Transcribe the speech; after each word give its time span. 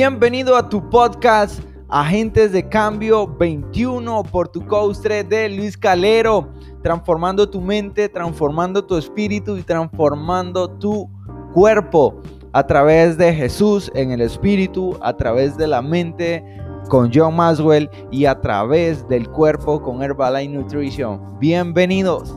Bienvenido 0.00 0.54
a 0.54 0.68
tu 0.68 0.88
podcast 0.90 1.60
Agentes 1.88 2.52
de 2.52 2.68
Cambio 2.68 3.26
21 3.26 4.22
por 4.22 4.46
tu 4.46 4.64
coach 4.64 4.98
de 4.98 5.48
Luis 5.48 5.76
Calero, 5.76 6.48
transformando 6.84 7.50
tu 7.50 7.60
mente, 7.60 8.08
transformando 8.08 8.84
tu 8.84 8.96
espíritu 8.96 9.56
y 9.56 9.64
transformando 9.64 10.70
tu 10.70 11.10
cuerpo 11.52 12.22
a 12.52 12.64
través 12.64 13.18
de 13.18 13.34
Jesús 13.34 13.90
en 13.96 14.12
el 14.12 14.20
espíritu, 14.20 14.96
a 15.02 15.16
través 15.16 15.56
de 15.56 15.66
la 15.66 15.82
mente 15.82 16.44
con 16.88 17.10
John 17.12 17.34
Maswell 17.34 17.90
y 18.12 18.26
a 18.26 18.40
través 18.40 19.06
del 19.08 19.28
cuerpo 19.28 19.82
con 19.82 20.00
Herbalife 20.00 20.52
Nutrition. 20.52 21.40
Bienvenidos. 21.40 22.36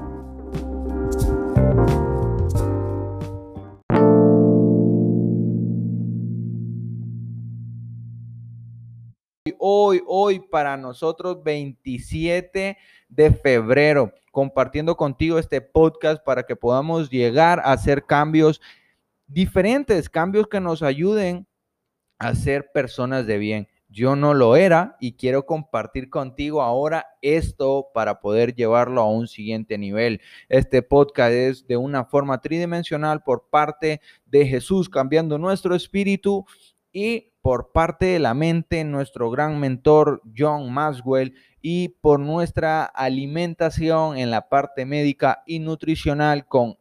Hoy, 9.84 10.04
hoy 10.06 10.40
para 10.40 10.78
nosotros 10.78 11.42
27 11.44 12.78
de 13.10 13.32
febrero, 13.32 14.14
compartiendo 14.32 14.96
contigo 14.96 15.40
este 15.40 15.60
podcast 15.60 16.24
para 16.24 16.44
que 16.44 16.56
podamos 16.56 17.10
llegar 17.10 17.60
a 17.62 17.72
hacer 17.72 18.06
cambios 18.06 18.62
diferentes, 19.26 20.08
cambios 20.08 20.48
que 20.48 20.60
nos 20.60 20.84
ayuden 20.84 21.48
a 22.20 22.36
ser 22.36 22.72
personas 22.72 23.26
de 23.26 23.40
bien. 23.40 23.68
Yo 23.90 24.16
no 24.16 24.36
lo 24.36 24.56
era 24.56 24.98
y 25.00 25.14
quiero 25.14 25.48
compartir 25.48 26.12
contigo 26.12 26.62
ahora 26.62 27.08
esto 27.24 27.88
para 27.92 28.20
poder 28.20 28.54
llevarlo 28.54 29.02
a 29.02 29.10
un 29.10 29.28
siguiente 29.28 29.80
nivel. 29.80 30.22
Este 30.48 30.84
podcast 30.84 31.34
es 31.34 31.66
de 31.66 31.78
una 31.78 32.06
forma 32.06 32.40
tridimensional 32.40 33.24
por 33.24 33.50
parte 33.50 34.00
de 34.28 34.46
Jesús, 34.46 34.90
cambiando 34.90 35.40
nuestro 35.40 35.74
espíritu 35.74 36.46
y 36.94 37.31
por 37.42 37.72
parte 37.72 38.06
de 38.06 38.20
la 38.20 38.34
mente, 38.34 38.84
nuestro 38.84 39.32
gran 39.32 39.60
mentor 39.60 40.22
John 40.38 40.72
Maswell 40.72 41.34
y 41.62 41.90
por 41.90 42.20
nuestra 42.20 42.86
alimentación 42.86 44.18
en 44.18 44.32
la 44.32 44.50
parte 44.50 44.86
médica 44.86 45.44
y 45.46 45.60
nutricional 45.60 46.46
con 46.46 46.78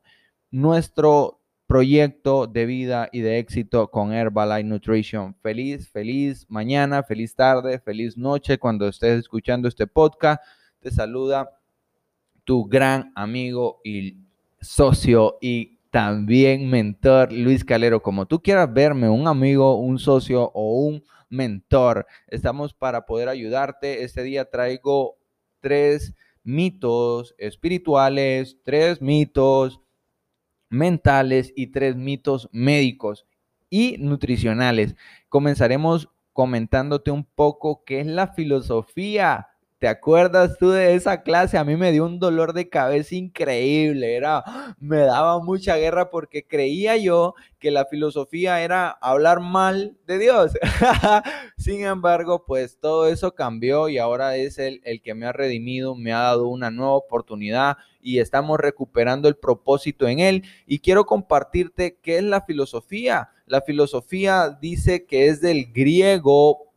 nuestro 0.50 1.40
proyecto 1.66 2.46
de 2.46 2.66
vida 2.66 3.08
y 3.12 3.20
de 3.20 3.38
éxito 3.38 3.90
con 3.90 4.12
Herbalife 4.12 4.64
Nutrition. 4.64 5.34
Feliz, 5.36 5.88
feliz 5.88 6.44
mañana, 6.48 7.02
feliz 7.02 7.34
tarde, 7.34 7.78
feliz 7.78 8.16
noche 8.16 8.58
cuando 8.58 8.88
estés 8.88 9.20
escuchando 9.20 9.68
este 9.68 9.86
podcast. 9.86 10.42
Te 10.80 10.90
saluda 10.90 11.48
tu 12.44 12.64
gran 12.64 13.12
amigo 13.14 13.80
y 13.84 14.16
socio 14.60 15.38
y 15.40 15.79
también 15.90 16.68
mentor 16.68 17.32
Luis 17.32 17.64
Calero. 17.64 18.02
Como 18.02 18.26
tú 18.26 18.40
quieras 18.42 18.72
verme, 18.72 19.08
un 19.08 19.26
amigo, 19.26 19.76
un 19.76 19.98
socio 19.98 20.50
o 20.54 20.74
un 20.74 21.04
mentor, 21.28 22.06
estamos 22.28 22.72
para 22.72 23.06
poder 23.06 23.28
ayudarte. 23.28 24.04
Este 24.04 24.22
día 24.22 24.48
traigo 24.48 25.16
tres 25.60 26.14
mitos 26.42 27.34
espirituales, 27.38 28.58
tres 28.64 29.02
mitos 29.02 29.80
mentales 30.68 31.52
y 31.56 31.68
tres 31.68 31.96
mitos 31.96 32.48
médicos 32.52 33.26
y 33.68 33.96
nutricionales. 33.98 34.94
Comenzaremos 35.28 36.08
comentándote 36.32 37.10
un 37.10 37.24
poco 37.24 37.84
qué 37.84 38.00
es 38.00 38.06
la 38.06 38.28
filosofía 38.28 39.49
¿Te 39.80 39.88
acuerdas 39.88 40.58
tú 40.58 40.68
de 40.68 40.94
esa 40.94 41.22
clase? 41.22 41.56
A 41.56 41.64
mí 41.64 41.74
me 41.74 41.90
dio 41.90 42.04
un 42.04 42.18
dolor 42.18 42.52
de 42.52 42.68
cabeza 42.68 43.14
increíble, 43.14 44.14
era 44.14 44.44
me 44.78 44.98
daba 44.98 45.42
mucha 45.42 45.76
guerra 45.76 46.10
porque 46.10 46.46
creía 46.46 46.98
yo 46.98 47.34
que 47.58 47.70
la 47.70 47.86
filosofía 47.86 48.60
era 48.60 48.90
hablar 48.90 49.40
mal 49.40 49.96
de 50.06 50.18
Dios. 50.18 50.52
Sin 51.56 51.82
embargo, 51.82 52.44
pues 52.44 52.78
todo 52.78 53.06
eso 53.06 53.34
cambió 53.34 53.88
y 53.88 53.96
ahora 53.96 54.36
es 54.36 54.58
el, 54.58 54.82
el 54.84 55.00
que 55.00 55.14
me 55.14 55.24
ha 55.24 55.32
redimido, 55.32 55.94
me 55.94 56.12
ha 56.12 56.18
dado 56.18 56.48
una 56.48 56.70
nueva 56.70 56.96
oportunidad 56.96 57.78
y 58.02 58.18
estamos 58.18 58.60
recuperando 58.60 59.28
el 59.28 59.36
propósito 59.36 60.06
en 60.08 60.18
él. 60.18 60.44
Y 60.66 60.80
quiero 60.80 61.06
compartirte 61.06 61.98
qué 62.02 62.18
es 62.18 62.22
la 62.22 62.42
filosofía. 62.42 63.30
La 63.46 63.62
filosofía 63.62 64.58
dice 64.60 65.06
que 65.06 65.28
es 65.28 65.40
del 65.40 65.72
griego 65.72 66.69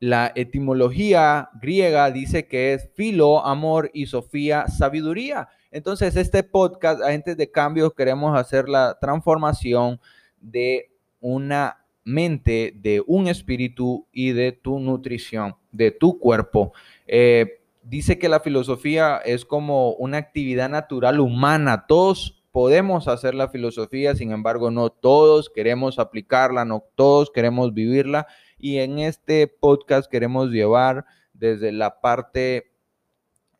la 0.00 0.32
etimología 0.34 1.50
griega 1.60 2.10
dice 2.10 2.46
que 2.46 2.72
es 2.72 2.90
filo, 2.94 3.44
amor 3.44 3.90
y 3.92 4.06
sofía, 4.06 4.68
sabiduría. 4.68 5.48
Entonces, 5.70 6.16
este 6.16 6.42
podcast, 6.42 7.02
agentes 7.02 7.36
de 7.36 7.50
cambio, 7.50 7.90
queremos 7.90 8.38
hacer 8.38 8.68
la 8.68 8.96
transformación 9.00 10.00
de 10.40 10.90
una 11.20 11.84
mente, 12.04 12.72
de 12.76 13.02
un 13.06 13.28
espíritu 13.28 14.06
y 14.12 14.32
de 14.32 14.52
tu 14.52 14.78
nutrición, 14.78 15.56
de 15.72 15.90
tu 15.90 16.18
cuerpo. 16.18 16.72
Eh, 17.06 17.60
dice 17.82 18.18
que 18.18 18.28
la 18.28 18.40
filosofía 18.40 19.18
es 19.18 19.44
como 19.44 19.92
una 19.94 20.18
actividad 20.18 20.70
natural 20.70 21.20
humana. 21.20 21.86
Todos 21.86 22.42
podemos 22.52 23.08
hacer 23.08 23.34
la 23.34 23.48
filosofía, 23.48 24.14
sin 24.14 24.32
embargo, 24.32 24.70
no 24.70 24.90
todos 24.90 25.50
queremos 25.50 25.98
aplicarla, 25.98 26.64
no 26.64 26.84
todos 26.94 27.30
queremos 27.30 27.74
vivirla 27.74 28.26
y 28.58 28.78
en 28.78 28.98
este 28.98 29.46
podcast 29.46 30.10
queremos 30.10 30.50
llevar 30.50 31.04
desde 31.32 31.72
la 31.72 32.00
parte 32.00 32.72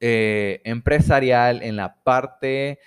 eh, 0.01 0.61
empresarial, 0.65 1.63
en 1.63 1.77
la 1.77 2.03
parte 2.03 2.79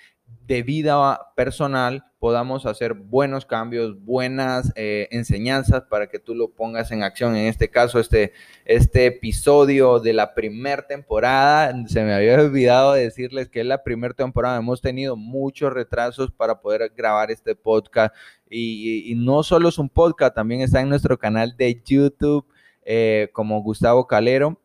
de 0.46 0.62
vida 0.62 1.32
personal, 1.34 2.04
podamos 2.18 2.66
hacer 2.66 2.94
buenos 2.94 3.46
cambios, 3.46 4.00
buenas 4.04 4.72
eh, 4.76 5.08
enseñanzas 5.10 5.82
para 5.90 6.06
que 6.06 6.18
tú 6.18 6.34
lo 6.34 6.50
pongas 6.50 6.90
en 6.92 7.02
acción. 7.02 7.34
En 7.36 7.46
este 7.46 7.68
caso, 7.68 7.98
este, 7.98 8.32
este 8.64 9.06
episodio 9.06 9.98
de 9.98 10.12
la 10.12 10.34
primera 10.34 10.86
temporada, 10.86 11.74
se 11.88 12.02
me 12.04 12.14
había 12.14 12.40
olvidado 12.40 12.92
decirles 12.92 13.48
que 13.48 13.60
es 13.60 13.66
la 13.66 13.82
primera 13.82 14.14
temporada. 14.14 14.58
Hemos 14.58 14.80
tenido 14.80 15.16
muchos 15.16 15.72
retrasos 15.72 16.30
para 16.30 16.60
poder 16.60 16.92
grabar 16.96 17.30
este 17.30 17.54
podcast 17.54 18.14
y, 18.48 19.14
no 19.16 19.42
solo 19.42 19.68
es 19.68 19.78
un 19.78 19.88
podcast, 19.88 20.34
también 20.34 20.60
está 20.60 20.80
en 20.80 20.88
nuestro 20.88 21.18
canal 21.18 21.56
de 21.56 21.82
YouTube 21.84 22.46
eh, 22.84 23.30
como 23.32 23.62
Gustavo 23.62 24.06
Calero 24.06 24.61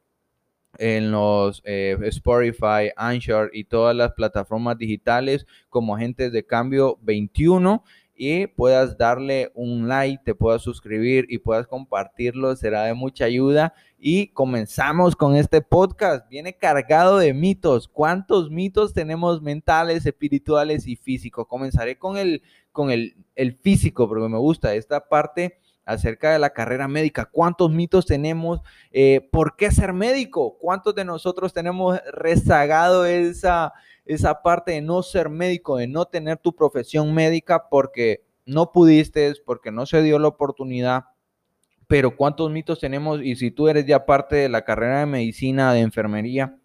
en 0.77 1.11
los 1.11 1.61
eh, 1.65 1.97
Spotify, 2.03 2.91
Anchor 2.95 3.49
y 3.53 3.63
todas 3.63 3.95
las 3.95 4.13
plataformas 4.13 4.77
digitales 4.77 5.45
como 5.69 5.95
Agentes 5.95 6.31
de 6.31 6.45
Cambio 6.45 6.99
21 7.01 7.83
y 8.19 8.47
puedas 8.47 8.97
darle 8.97 9.51
un 9.53 9.87
like, 9.87 10.23
te 10.25 10.33
puedas 10.33 10.63
suscribir 10.63 11.27
y 11.29 11.37
puedas 11.37 11.67
compartirlo, 11.67 12.55
será 12.55 12.83
de 12.85 12.95
mucha 12.95 13.25
ayuda. 13.25 13.75
Y 13.99 14.29
comenzamos 14.29 15.15
con 15.15 15.35
este 15.35 15.61
podcast, 15.61 16.27
viene 16.27 16.57
cargado 16.57 17.19
de 17.19 17.35
mitos. 17.35 17.87
¿Cuántos 17.87 18.49
mitos 18.49 18.93
tenemos 18.93 19.43
mentales, 19.43 20.03
espirituales 20.05 20.87
y 20.87 20.95
físicos? 20.95 21.45
Comenzaré 21.47 21.99
con 21.99 22.17
el, 22.17 22.41
con 22.71 22.89
el, 22.89 23.15
el 23.35 23.55
físico, 23.55 24.07
porque 24.07 24.27
me 24.27 24.39
gusta 24.39 24.73
esta 24.73 25.07
parte 25.07 25.59
acerca 25.87 26.33
de 26.33 26.39
la 26.39 26.51
carrera 26.51 26.87
médica. 26.87 27.25
¿Cuántos 27.25 27.71
mitos 27.71 28.05
tenemos? 28.05 28.59
Eh, 28.91 29.27
¿Por 29.31 29.55
qué 29.55 29.71
ser 29.71 29.93
médico? 29.93 30.57
¿Cuántos 30.59 30.93
de 30.93 31.05
nosotros 31.05 31.53
tenemos 31.53 31.99
rezagado 32.11 33.05
esa, 33.05 33.73
esa 34.05 34.41
parte 34.43 34.73
de 34.73 34.81
no 34.81 35.01
ser 35.01 35.29
médico, 35.29 35.77
de 35.77 35.87
no 35.87 36.05
tener 36.05 36.37
tu 36.37 36.53
profesión 36.53 37.13
médica 37.13 37.69
porque 37.69 38.25
no 38.45 38.73
pudiste, 38.73 39.33
porque 39.45 39.71
no 39.71 39.85
se 39.85 40.01
dio 40.03 40.19
la 40.19 40.27
oportunidad? 40.27 41.05
Pero 41.87 42.17
¿cuántos 42.17 42.51
mitos 42.51 42.81
tenemos? 42.81 43.21
Y 43.23 43.37
si 43.37 43.49
tú 43.49 43.69
eres 43.69 43.85
ya 43.85 44.05
parte 44.05 44.35
de 44.35 44.49
la 44.49 44.65
carrera 44.65 44.99
de 44.99 45.05
medicina, 45.05 45.71
de 45.71 45.79
enfermería, 45.79 46.57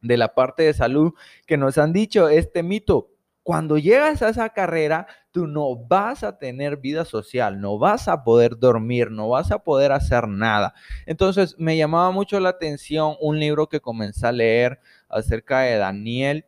de 0.00 0.16
la 0.16 0.34
parte 0.34 0.62
de 0.62 0.72
salud, 0.72 1.12
que 1.46 1.58
nos 1.58 1.76
han 1.76 1.92
dicho 1.92 2.30
este 2.30 2.62
mito, 2.62 3.10
cuando 3.46 3.78
llegas 3.78 4.22
a 4.22 4.30
esa 4.30 4.48
carrera, 4.48 5.06
tú 5.30 5.46
no 5.46 5.76
vas 5.76 6.24
a 6.24 6.36
tener 6.36 6.78
vida 6.78 7.04
social, 7.04 7.60
no 7.60 7.78
vas 7.78 8.08
a 8.08 8.24
poder 8.24 8.58
dormir, 8.58 9.12
no 9.12 9.28
vas 9.28 9.52
a 9.52 9.60
poder 9.60 9.92
hacer 9.92 10.26
nada. 10.26 10.74
Entonces 11.06 11.54
me 11.56 11.76
llamaba 11.76 12.10
mucho 12.10 12.40
la 12.40 12.48
atención 12.48 13.14
un 13.20 13.38
libro 13.38 13.68
que 13.68 13.78
comencé 13.78 14.26
a 14.26 14.32
leer 14.32 14.80
acerca 15.08 15.60
de 15.60 15.76
Daniel 15.76 16.44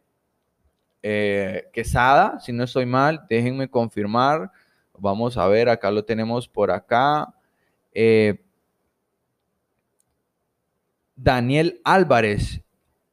eh, 1.05 1.69
Quesada, 1.73 2.41
si 2.41 2.53
no 2.53 2.65
estoy 2.65 2.85
mal, 2.85 3.25
déjenme 3.31 3.71
confirmar. 3.71 4.51
Vamos 4.99 5.37
a 5.37 5.47
ver, 5.47 5.69
acá 5.69 5.93
lo 5.93 6.05
tenemos 6.05 6.49
por 6.49 6.73
acá. 6.73 7.33
Eh, 7.95 8.43
Daniel 11.15 11.81
Álvarez, 11.85 12.61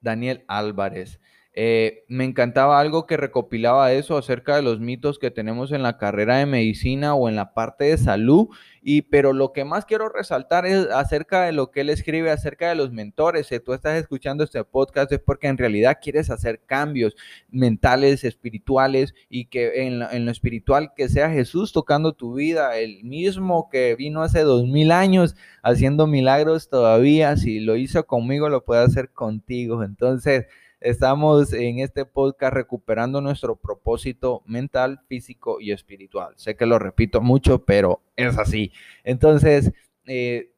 Daniel 0.01 0.43
Álvarez. 0.47 1.19
Eh, 1.57 2.03
me 2.09 2.25
encantaba 2.25 2.81
algo 2.81 3.05
que 3.05 3.15
recopilaba 3.15 3.93
eso 3.93 4.17
acerca 4.17 4.57
de 4.57 4.61
los 4.61 4.81
mitos 4.81 5.19
que 5.19 5.31
tenemos 5.31 5.71
en 5.71 5.83
la 5.83 5.97
carrera 5.97 6.35
de 6.35 6.45
medicina 6.45 7.15
o 7.15 7.29
en 7.29 7.37
la 7.37 7.53
parte 7.53 7.85
de 7.85 7.97
salud. 7.97 8.49
Y, 8.81 9.03
pero 9.03 9.31
lo 9.31 9.53
que 9.53 9.63
más 9.63 9.85
quiero 9.85 10.09
resaltar 10.09 10.65
es 10.65 10.85
acerca 10.87 11.45
de 11.45 11.53
lo 11.53 11.71
que 11.71 11.81
él 11.81 11.89
escribe 11.89 12.29
acerca 12.29 12.67
de 12.67 12.75
los 12.75 12.91
mentores. 12.91 13.47
Si 13.47 13.59
tú 13.61 13.73
estás 13.73 13.97
escuchando 13.97 14.43
este 14.43 14.65
podcast 14.65 15.13
es 15.13 15.19
porque 15.19 15.47
en 15.47 15.57
realidad 15.57 15.99
quieres 16.01 16.29
hacer 16.29 16.59
cambios 16.65 17.15
mentales, 17.49 18.25
espirituales 18.25 19.15
y 19.29 19.45
que 19.45 19.85
en, 19.87 20.01
en 20.01 20.25
lo 20.25 20.31
espiritual 20.31 20.91
que 20.93 21.07
sea 21.07 21.31
Jesús 21.31 21.71
tocando 21.71 22.11
tu 22.11 22.33
vida, 22.33 22.77
el 22.77 23.01
mismo 23.05 23.69
que 23.69 23.95
vino 23.95 24.23
hace 24.23 24.41
dos 24.41 24.67
mil 24.67 24.91
años 24.91 25.37
haciendo 25.63 26.05
milagros 26.05 26.67
todavía. 26.67 27.37
Si 27.37 27.61
lo 27.61 27.77
hizo 27.77 28.05
conmigo, 28.05 28.49
lo 28.49 28.65
puede 28.65 28.83
hacer 28.83 29.09
contigo. 29.11 29.83
Entonces, 29.83 30.47
Estamos 30.85 31.51
en 31.51 31.79
este 31.79 32.05
podcast 32.05 32.53
recuperando 32.53 33.19
nuestro 33.19 33.55
propósito 33.55 34.43
mental, 34.45 35.01
físico 35.07 35.59
y 35.59 35.71
espiritual. 35.71 36.35
Sé 36.37 36.55
que 36.55 36.67
lo 36.67 36.77
repito 36.77 37.21
mucho, 37.21 37.65
pero 37.65 38.03
es 38.15 38.37
así. 38.37 38.71
Entonces, 39.03 39.71
eh, 40.05 40.51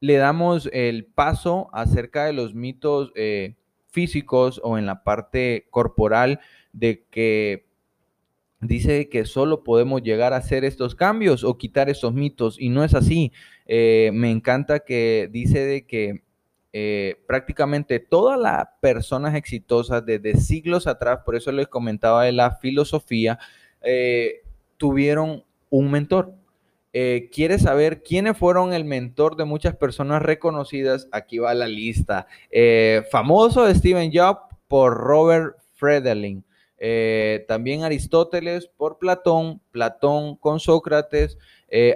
le 0.00 0.16
damos 0.16 0.68
el 0.72 1.04
paso 1.04 1.70
acerca 1.72 2.24
de 2.24 2.32
los 2.32 2.56
mitos 2.56 3.12
eh, 3.14 3.54
físicos 3.86 4.60
o 4.64 4.78
en 4.78 4.86
la 4.86 5.04
parte 5.04 5.68
corporal 5.70 6.40
de 6.72 7.04
que 7.08 7.68
dice 8.60 9.08
que 9.08 9.26
solo 9.26 9.62
podemos 9.62 10.02
llegar 10.02 10.32
a 10.32 10.38
hacer 10.38 10.64
estos 10.64 10.96
cambios 10.96 11.44
o 11.44 11.56
quitar 11.56 11.88
estos 11.88 12.12
mitos 12.12 12.60
y 12.60 12.68
no 12.68 12.82
es 12.82 12.94
así. 12.94 13.30
Eh, 13.66 14.10
me 14.12 14.32
encanta 14.32 14.80
que 14.80 15.28
dice 15.30 15.64
de 15.64 15.86
que 15.86 16.22
eh, 16.70 17.16
prácticamente 17.26 17.98
todas 17.98 18.38
las 18.38 18.66
personas 18.80 19.34
exitosas 19.34 20.04
desde 20.04 20.36
siglos 20.36 20.86
atrás, 20.86 21.20
por 21.24 21.34
eso 21.34 21.50
les 21.50 21.66
comentaba 21.66 22.24
de 22.24 22.32
la 22.32 22.56
filosofía, 22.56 23.38
eh, 23.80 24.42
tuvieron 24.76 25.44
un 25.70 25.90
mentor. 25.90 26.34
Eh, 26.92 27.30
¿Quieres 27.32 27.62
saber 27.62 28.02
quiénes 28.02 28.36
fueron 28.36 28.74
el 28.74 28.84
mentor 28.84 29.36
de 29.36 29.46
muchas 29.46 29.76
personas 29.76 30.20
reconocidas? 30.20 31.08
Aquí 31.10 31.38
va 31.38 31.54
la 31.54 31.66
lista. 31.66 32.26
famoso 33.10 33.64
de 33.64 33.74
Steven 33.74 34.10
Jobs 34.12 34.40
por 34.68 34.94
Robert 34.94 35.56
Fredelin. 35.74 36.44
también 37.48 37.82
Aristóteles 37.82 38.68
por 38.68 38.98
Platón, 38.98 39.60
Platón 39.70 40.36
con 40.36 40.60
Sócrates, 40.60 41.38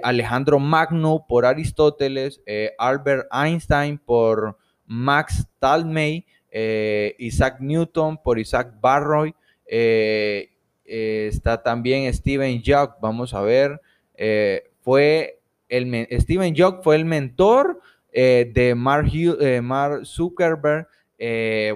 Alejandro 0.01 0.59
Magno 0.59 1.25
por 1.27 1.45
Aristóteles, 1.45 2.41
Albert 2.77 3.27
Einstein 3.31 3.97
por 3.97 4.57
Max 4.85 5.47
Talmey, 5.59 6.25
eh, 6.51 7.15
Isaac 7.17 7.57
Newton 7.59 8.17
por 8.17 8.39
Isaac 8.39 8.73
Barroy, 8.79 9.33
eh, 9.65 10.51
eh, 10.85 11.27
está 11.31 11.63
también 11.63 12.13
Steven 12.13 12.61
Jobs, 12.63 12.95
vamos 13.01 13.33
a 13.33 13.41
ver, 13.41 13.81
fue 14.81 15.39
el, 15.69 16.07
Steven 16.19 16.53
Jobs 16.55 16.83
fue 16.83 16.95
el 16.95 17.05
mentor 17.05 17.81
de 18.13 18.73
Mark, 18.77 19.11
Mark 19.63 20.05
Zuckerberg. 20.05 20.87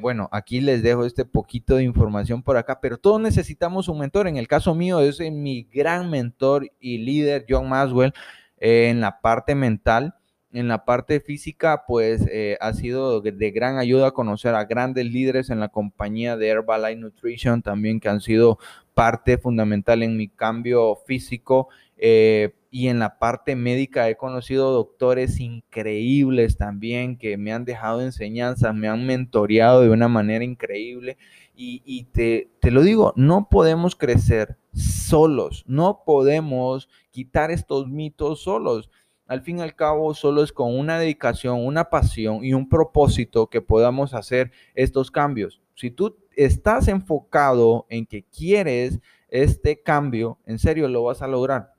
bueno, 0.01 0.29
aquí 0.31 0.61
les 0.61 0.83
dejo 0.83 1.05
este 1.05 1.25
poquito 1.25 1.77
de 1.77 1.83
información 1.83 2.43
por 2.43 2.57
acá, 2.57 2.79
pero 2.79 2.97
todos 2.97 3.19
necesitamos 3.19 3.87
un 3.87 3.99
mentor. 3.99 4.27
En 4.27 4.37
el 4.37 4.47
caso 4.47 4.75
mío 4.75 4.99
es 4.99 5.19
mi 5.19 5.63
gran 5.63 6.11
mentor 6.11 6.69
y 6.79 6.99
líder, 6.99 7.45
John 7.49 7.67
Maswell, 7.67 8.13
en 8.59 9.01
la 9.01 9.19
parte 9.21 9.55
mental 9.55 10.16
en 10.51 10.67
la 10.67 10.85
parte 10.85 11.19
física, 11.19 11.83
pues 11.87 12.25
eh, 12.31 12.57
ha 12.61 12.73
sido 12.73 13.21
de 13.21 13.51
gran 13.51 13.77
ayuda 13.77 14.11
conocer 14.11 14.55
a 14.55 14.65
grandes 14.65 15.05
líderes 15.05 15.49
en 15.49 15.59
la 15.59 15.69
compañía 15.69 16.37
de 16.37 16.47
Herbalife 16.47 16.95
Nutrition 16.95 17.61
también 17.61 17.99
que 17.99 18.09
han 18.09 18.21
sido 18.21 18.57
parte 18.93 19.37
fundamental 19.37 20.03
en 20.03 20.17
mi 20.17 20.29
cambio 20.29 20.95
físico. 21.05 21.69
Eh, 21.97 22.53
y 22.69 22.89
en 22.89 22.99
la 22.99 23.17
parte 23.17 23.55
médica 23.55 24.09
he 24.09 24.17
conocido 24.17 24.71
doctores 24.71 25.39
increíbles 25.39 26.57
también 26.57 27.17
que 27.17 27.37
me 27.37 27.51
han 27.51 27.65
dejado 27.65 28.01
enseñanzas, 28.01 28.75
me 28.75 28.87
han 28.87 29.05
mentoreado 29.05 29.81
de 29.81 29.89
una 29.89 30.07
manera 30.07 30.43
increíble. 30.43 31.17
Y, 31.59 32.03
te 32.13 32.71
lo 32.71 32.83
digo, 32.83 33.13
no 33.15 33.49
podemos 33.49 33.95
crecer 33.95 34.57
solos, 34.73 35.63
no 35.65 36.03
podemos 36.05 36.87
quitar 37.09 37.49
estos 37.49 37.87
mitos 37.87 38.43
solos 38.43 38.91
al 39.27 39.41
fin 39.41 39.59
y 39.59 39.61
al 39.61 39.75
cabo 39.75 40.13
solo 40.13 40.41
es 40.41 40.51
con 40.51 40.77
una 40.77 40.97
dedicación, 40.97 41.65
una 41.65 41.89
pasión 41.89 42.43
y 42.43 42.53
un 42.53 42.69
propósito 42.69 43.47
que 43.47 43.61
podamos 43.61 44.13
hacer 44.13 44.51
estos 44.73 45.11
cambios. 45.11 45.61
Si 45.75 45.91
tú 45.91 46.17
estás 46.35 46.87
enfocado 46.87 47.85
en 47.89 48.05
que 48.05 48.23
quieres 48.23 48.99
este 49.29 49.81
cambio, 49.81 50.39
en 50.45 50.59
serio 50.59 50.87
lo 50.87 51.03
vas 51.03 51.21
a 51.21 51.27
lograr. 51.27 51.73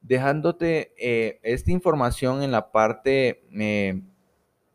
Dejándote 0.00 0.92
eh, 0.96 1.40
esta 1.42 1.72
información 1.72 2.42
en 2.42 2.52
la 2.52 2.70
parte 2.70 3.42
eh, 3.52 4.00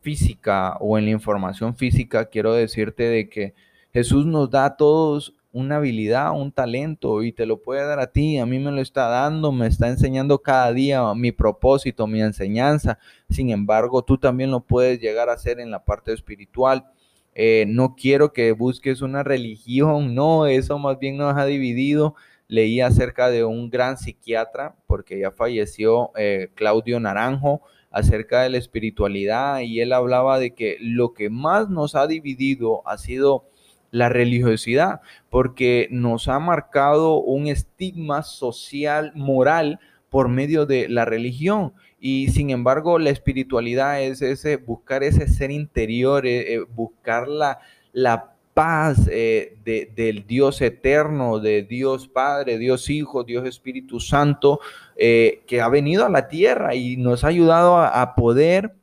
física 0.01 0.75
o 0.81 0.97
en 0.97 1.05
la 1.05 1.11
información 1.11 1.75
física, 1.75 2.25
quiero 2.25 2.53
decirte 2.53 3.03
de 3.03 3.29
que 3.29 3.53
Jesús 3.93 4.25
nos 4.25 4.49
da 4.49 4.65
a 4.65 4.75
todos 4.75 5.35
una 5.53 5.77
habilidad, 5.77 6.31
un 6.31 6.51
talento 6.51 7.23
y 7.23 7.31
te 7.31 7.45
lo 7.45 7.61
puede 7.61 7.85
dar 7.85 7.99
a 7.99 8.11
ti, 8.11 8.37
a 8.37 8.45
mí 8.45 8.59
me 8.59 8.71
lo 8.71 8.81
está 8.81 9.07
dando, 9.07 9.51
me 9.51 9.67
está 9.67 9.89
enseñando 9.89 10.39
cada 10.41 10.71
día 10.71 11.13
mi 11.13 11.31
propósito, 11.31 12.07
mi 12.07 12.21
enseñanza. 12.21 12.97
Sin 13.29 13.49
embargo, 13.49 14.03
tú 14.03 14.17
también 14.17 14.51
lo 14.51 14.61
puedes 14.61 14.99
llegar 14.99 15.29
a 15.29 15.33
hacer 15.33 15.59
en 15.59 15.71
la 15.71 15.83
parte 15.83 16.13
espiritual. 16.13 16.85
Eh, 17.33 17.65
no 17.67 17.95
quiero 17.95 18.33
que 18.33 18.51
busques 18.51 19.01
una 19.01 19.23
religión, 19.23 20.15
no, 20.15 20.47
eso 20.47 20.77
más 20.79 20.99
bien 20.99 21.17
nos 21.17 21.37
ha 21.37 21.45
dividido. 21.45 22.15
Leí 22.47 22.81
acerca 22.81 23.29
de 23.29 23.45
un 23.45 23.69
gran 23.69 23.97
psiquiatra, 23.97 24.75
porque 24.87 25.19
ya 25.19 25.31
falleció 25.31 26.11
eh, 26.17 26.49
Claudio 26.55 26.99
Naranjo, 26.99 27.61
acerca 27.91 28.41
de 28.41 28.49
la 28.49 28.57
espiritualidad 28.57 29.59
y 29.59 29.81
él 29.81 29.91
hablaba 29.91 30.39
de 30.39 30.55
que 30.55 30.77
lo 30.79 31.13
que 31.13 31.29
más 31.29 31.69
nos 31.69 31.95
ha 31.95 32.07
dividido 32.07 32.87
ha 32.87 32.97
sido 32.97 33.50
la 33.91 34.09
religiosidad, 34.09 35.01
porque 35.29 35.87
nos 35.91 36.27
ha 36.27 36.39
marcado 36.39 37.17
un 37.17 37.47
estigma 37.47 38.23
social, 38.23 39.11
moral, 39.15 39.79
por 40.09 40.27
medio 40.27 40.65
de 40.65 40.89
la 40.89 41.05
religión. 41.05 41.73
Y 41.99 42.29
sin 42.29 42.49
embargo, 42.49 42.99
la 42.99 43.11
espiritualidad 43.11 44.01
es 44.01 44.21
ese, 44.21 44.57
buscar 44.57 45.03
ese 45.03 45.27
ser 45.27 45.51
interior, 45.51 46.25
eh, 46.25 46.55
eh, 46.55 46.65
buscar 46.75 47.27
la, 47.27 47.59
la 47.93 48.33
paz 48.53 49.07
eh, 49.09 49.57
del 49.63 50.27
Dios 50.27 50.61
eterno, 50.61 51.39
de 51.39 51.63
Dios 51.63 52.09
Padre, 52.09 52.57
Dios 52.57 52.89
Hijo, 52.89 53.23
Dios 53.23 53.45
Espíritu 53.45 53.99
Santo, 53.99 54.59
que 54.97 55.61
ha 55.61 55.69
venido 55.69 56.05
a 56.05 56.09
la 56.09 56.27
tierra 56.27 56.75
y 56.75 56.97
nos 56.97 57.23
ha 57.23 57.29
ayudado 57.29 57.77
a 57.77 58.13
poder 58.13 58.73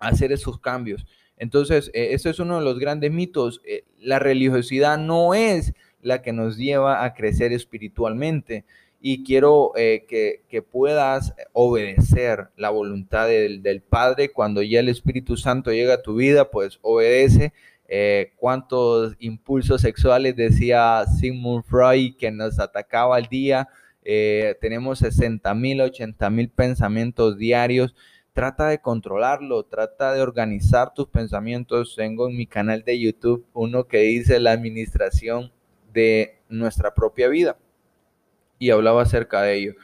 hacer 0.00 0.32
esos 0.32 0.58
cambios. 0.58 1.06
Entonces, 1.38 1.90
eh, 1.94 2.08
eso 2.12 2.30
es 2.30 2.38
uno 2.38 2.58
de 2.58 2.64
los 2.64 2.78
grandes 2.78 3.12
mitos. 3.12 3.60
Eh, 3.64 3.84
la 4.00 4.18
religiosidad 4.18 4.98
no 4.98 5.34
es 5.34 5.72
la 6.02 6.22
que 6.22 6.32
nos 6.32 6.56
lleva 6.56 7.04
a 7.04 7.14
crecer 7.14 7.52
espiritualmente. 7.52 8.64
Y 9.00 9.22
quiero 9.24 9.72
eh, 9.76 10.06
que, 10.08 10.62
puedas 10.62 11.34
obedecer 11.52 12.48
la 12.56 12.70
voluntad 12.70 13.28
del, 13.28 13.82
Padre. 13.82 14.30
Cuando 14.30 14.62
ya 14.62 14.80
el 14.80 14.88
Espíritu 14.88 15.36
Santo 15.36 15.72
llega 15.72 15.94
a 15.94 16.02
tu 16.02 16.14
vida, 16.16 16.50
pues 16.50 16.78
obedece. 16.82 17.52
cuántos 18.36 19.14
impulsos 19.18 19.82
sexuales 19.82 20.34
decía 20.36 21.04
Sigmund 21.20 21.64
Freud 21.64 22.16
que 22.16 22.30
nos 22.30 22.58
atacaba 22.58 23.16
al 23.16 23.26
día. 23.26 23.68
tenemos 24.02 25.00
60 25.00 25.54
mil, 25.54 25.82
80 25.82 26.30
mil 26.30 26.48
pensamientos 26.48 27.36
diarios 27.36 27.94
trata 28.34 28.66
de 28.66 28.80
controlarlo, 28.80 29.62
trata 29.62 30.12
de 30.12 30.20
organizar 30.20 30.92
tus 30.92 31.06
pensamientos. 31.08 31.94
Tengo 31.96 32.28
en 32.28 32.36
mi 32.36 32.46
canal 32.46 32.82
de 32.84 33.00
YouTube 33.00 33.46
uno 33.54 33.86
que 33.86 33.98
dice 33.98 34.40
la 34.40 34.50
administración 34.50 35.52
de 35.92 36.40
nuestra 36.48 36.92
propia 36.92 37.28
vida 37.28 37.56
y 38.58 38.70
hablaba 38.70 39.02
acerca 39.02 39.42
de 39.42 39.54
ello. 39.54 39.74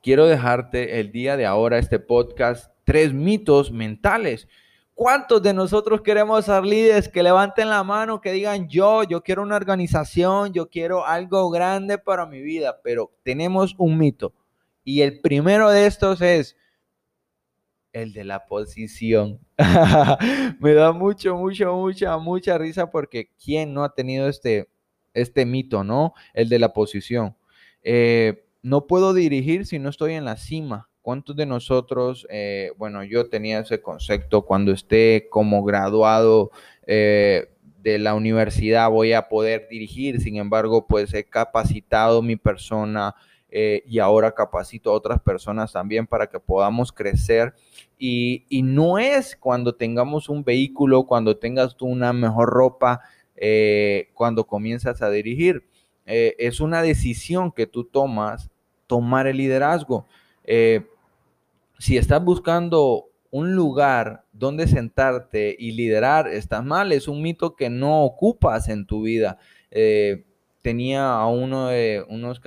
Quiero 0.00 0.26
dejarte 0.26 1.00
el 1.00 1.10
día 1.10 1.36
de 1.36 1.44
ahora 1.44 1.78
este 1.78 1.98
podcast, 1.98 2.72
tres 2.84 3.12
mitos 3.12 3.72
mentales. 3.72 4.46
¿Cuántos 4.94 5.42
de 5.42 5.52
nosotros 5.52 6.02
queremos 6.02 6.44
ser 6.44 6.64
líderes 6.64 7.08
que 7.08 7.22
levanten 7.22 7.68
la 7.68 7.82
mano, 7.82 8.20
que 8.20 8.32
digan 8.32 8.68
yo, 8.68 9.02
yo 9.02 9.22
quiero 9.22 9.42
una 9.42 9.56
organización, 9.56 10.52
yo 10.52 10.68
quiero 10.68 11.04
algo 11.04 11.50
grande 11.50 11.98
para 11.98 12.26
mi 12.26 12.40
vida? 12.42 12.80
Pero 12.82 13.12
tenemos 13.24 13.74
un 13.76 13.98
mito 13.98 14.32
y 14.88 15.02
el 15.02 15.20
primero 15.20 15.68
de 15.68 15.86
estos 15.86 16.22
es 16.22 16.56
el 17.92 18.14
de 18.14 18.24
la 18.24 18.46
posición. 18.46 19.38
Me 20.60 20.72
da 20.72 20.92
mucho, 20.92 21.36
mucho, 21.36 21.76
mucha, 21.76 22.16
mucha 22.16 22.56
risa 22.56 22.90
porque 22.90 23.28
¿quién 23.44 23.74
no 23.74 23.84
ha 23.84 23.94
tenido 23.94 24.30
este, 24.30 24.70
este 25.12 25.44
mito, 25.44 25.84
no? 25.84 26.14
El 26.32 26.48
de 26.48 26.58
la 26.58 26.72
posición. 26.72 27.36
Eh, 27.82 28.46
no 28.62 28.86
puedo 28.86 29.12
dirigir 29.12 29.66
si 29.66 29.78
no 29.78 29.90
estoy 29.90 30.14
en 30.14 30.24
la 30.24 30.38
cima. 30.38 30.88
¿Cuántos 31.02 31.36
de 31.36 31.44
nosotros, 31.44 32.26
eh, 32.30 32.72
bueno, 32.78 33.04
yo 33.04 33.28
tenía 33.28 33.58
ese 33.58 33.82
concepto 33.82 34.46
cuando 34.46 34.72
esté 34.72 35.26
como 35.28 35.64
graduado, 35.64 36.50
eh, 36.86 37.50
de 37.82 37.98
la 37.98 38.14
universidad 38.14 38.88
voy 38.88 39.12
a 39.12 39.28
poder 39.28 39.68
dirigir, 39.70 40.22
sin 40.22 40.36
embargo, 40.36 40.86
pues 40.86 41.12
he 41.12 41.24
capacitado 41.24 42.22
mi 42.22 42.36
persona 42.36 43.14
eh, 43.50 43.82
y 43.86 43.98
ahora 43.98 44.34
capacito 44.34 44.90
a 44.90 44.94
otras 44.94 45.20
personas 45.20 45.72
también 45.72 46.06
para 46.06 46.28
que 46.28 46.38
podamos 46.38 46.92
crecer. 46.92 47.54
Y, 47.98 48.44
no 48.62 48.98
es 48.98 49.36
cuando 49.36 49.74
tengamos 49.74 50.28
un 50.28 50.44
vehículo, 50.44 51.04
cuando 51.04 51.36
tengas 51.36 51.76
tú 51.76 51.86
una 51.86 52.12
mejor 52.12 52.50
ropa, 52.50 53.00
eh, 53.36 54.10
cuando 54.14 54.46
comienzas 54.46 55.02
a 55.02 55.10
dirigir. 55.10 55.64
Eh, 56.06 56.36
es 56.38 56.60
una 56.60 56.82
decisión 56.82 57.52
que 57.52 57.66
tú 57.66 57.84
tomas, 57.84 58.50
tomar 58.86 59.26
el 59.26 59.38
liderazgo. 59.38 60.06
si 61.78 61.96
estás 61.96 62.22
buscando 62.24 63.06
un 63.30 63.54
lugar 63.54 64.24
donde 64.32 64.66
sentarte 64.66 65.54
y 65.58 65.72
liderar, 65.72 66.28
estás 66.28 66.64
mal, 66.64 66.92
es 66.92 67.08
un 67.08 67.22
mito 67.22 67.54
que 67.54 67.70
no 67.70 68.04
ocupas 68.04 68.68
en 68.68 68.86
tu 68.86 69.02
vida. 69.02 69.38
Tenía 70.62 71.12
a 71.12 71.26
uno 71.28 71.68
de 71.68 72.04
unos 72.08 72.40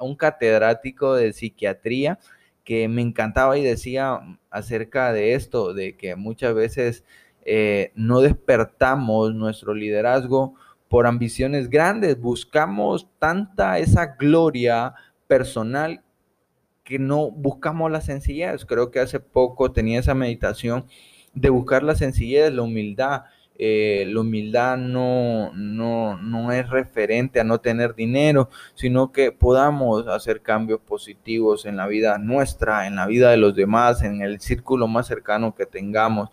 un 0.00 0.16
catedrático 0.16 1.14
de 1.14 1.32
psiquiatría 1.32 2.18
que 2.64 2.88
me 2.88 3.02
encantaba 3.02 3.58
y 3.58 3.62
decía 3.62 4.20
acerca 4.50 5.12
de 5.12 5.34
esto, 5.34 5.74
de 5.74 5.96
que 5.96 6.16
muchas 6.16 6.54
veces 6.54 7.04
eh, 7.44 7.92
no 7.94 8.20
despertamos 8.20 9.34
nuestro 9.34 9.74
liderazgo 9.74 10.54
por 10.88 11.06
ambiciones 11.06 11.70
grandes, 11.70 12.20
buscamos 12.20 13.08
tanta 13.18 13.78
esa 13.78 14.16
gloria 14.18 14.94
personal 15.26 16.02
que 16.84 16.98
no 16.98 17.30
buscamos 17.30 17.90
la 17.90 18.00
sencillez. 18.00 18.64
Creo 18.64 18.90
que 18.90 18.98
hace 18.98 19.20
poco 19.20 19.70
tenía 19.70 20.00
esa 20.00 20.14
meditación 20.14 20.86
de 21.32 21.50
buscar 21.50 21.84
la 21.84 21.94
sencillez, 21.94 22.52
la 22.52 22.62
humildad. 22.62 23.22
Eh, 23.62 24.06
la 24.08 24.20
humildad 24.20 24.78
no, 24.78 25.52
no, 25.52 26.16
no 26.16 26.50
es 26.50 26.70
referente 26.70 27.40
a 27.40 27.44
no 27.44 27.60
tener 27.60 27.94
dinero, 27.94 28.48
sino 28.72 29.12
que 29.12 29.32
podamos 29.32 30.08
hacer 30.08 30.40
cambios 30.40 30.80
positivos 30.80 31.66
en 31.66 31.76
la 31.76 31.86
vida 31.86 32.16
nuestra, 32.16 32.86
en 32.86 32.96
la 32.96 33.06
vida 33.06 33.30
de 33.30 33.36
los 33.36 33.54
demás, 33.54 34.02
en 34.02 34.22
el 34.22 34.40
círculo 34.40 34.88
más 34.88 35.08
cercano 35.08 35.54
que 35.54 35.66
tengamos. 35.66 36.30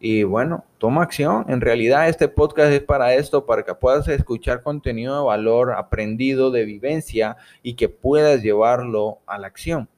Y 0.00 0.24
bueno, 0.24 0.64
toma 0.78 1.04
acción. 1.04 1.44
En 1.48 1.60
realidad 1.60 2.08
este 2.08 2.26
podcast 2.26 2.72
es 2.72 2.82
para 2.82 3.14
esto, 3.14 3.46
para 3.46 3.62
que 3.62 3.76
puedas 3.76 4.08
escuchar 4.08 4.64
contenido 4.64 5.16
de 5.16 5.24
valor 5.24 5.74
aprendido 5.74 6.50
de 6.50 6.64
vivencia 6.64 7.36
y 7.62 7.74
que 7.74 7.88
puedas 7.88 8.42
llevarlo 8.42 9.20
a 9.26 9.38
la 9.38 9.46
acción. 9.46 9.88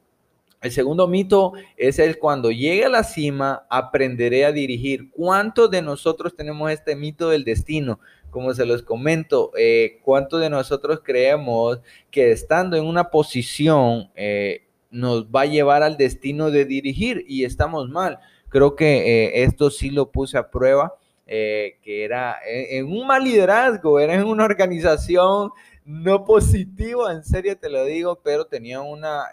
El 0.66 0.72
segundo 0.72 1.06
mito 1.06 1.52
es 1.76 2.00
el 2.00 2.18
cuando 2.18 2.50
llegue 2.50 2.84
a 2.84 2.88
la 2.88 3.04
cima, 3.04 3.64
aprenderé 3.70 4.44
a 4.44 4.50
dirigir. 4.50 5.12
¿Cuántos 5.12 5.70
de 5.70 5.80
nosotros 5.80 6.34
tenemos 6.34 6.72
este 6.72 6.96
mito 6.96 7.30
del 7.30 7.44
destino? 7.44 8.00
Como 8.30 8.52
se 8.52 8.66
los 8.66 8.82
comento, 8.82 9.52
eh, 9.56 10.00
¿cuántos 10.02 10.40
de 10.40 10.50
nosotros 10.50 11.02
creemos 11.04 11.78
que 12.10 12.32
estando 12.32 12.76
en 12.76 12.84
una 12.84 13.10
posición 13.10 14.10
eh, 14.16 14.64
nos 14.90 15.26
va 15.26 15.42
a 15.42 15.46
llevar 15.46 15.84
al 15.84 15.96
destino 15.96 16.50
de 16.50 16.64
dirigir 16.64 17.24
y 17.28 17.44
estamos 17.44 17.88
mal? 17.88 18.18
Creo 18.48 18.74
que 18.74 19.26
eh, 19.26 19.44
esto 19.44 19.70
sí 19.70 19.90
lo 19.90 20.10
puse 20.10 20.36
a 20.36 20.50
prueba, 20.50 20.96
que 21.26 21.76
era 21.84 22.38
en, 22.44 22.86
un 22.86 23.06
mal 23.06 23.22
liderazgo, 23.22 24.00
era 24.00 24.14
en 24.14 24.24
una 24.24 24.44
organización 24.44 25.50
no 25.84 26.24
positiva, 26.24 27.12
en 27.12 27.22
serio 27.22 27.56
te 27.56 27.70
lo 27.70 27.84
digo, 27.84 28.20
pero 28.22 28.46
tenía 28.46 28.80
una 28.80 29.26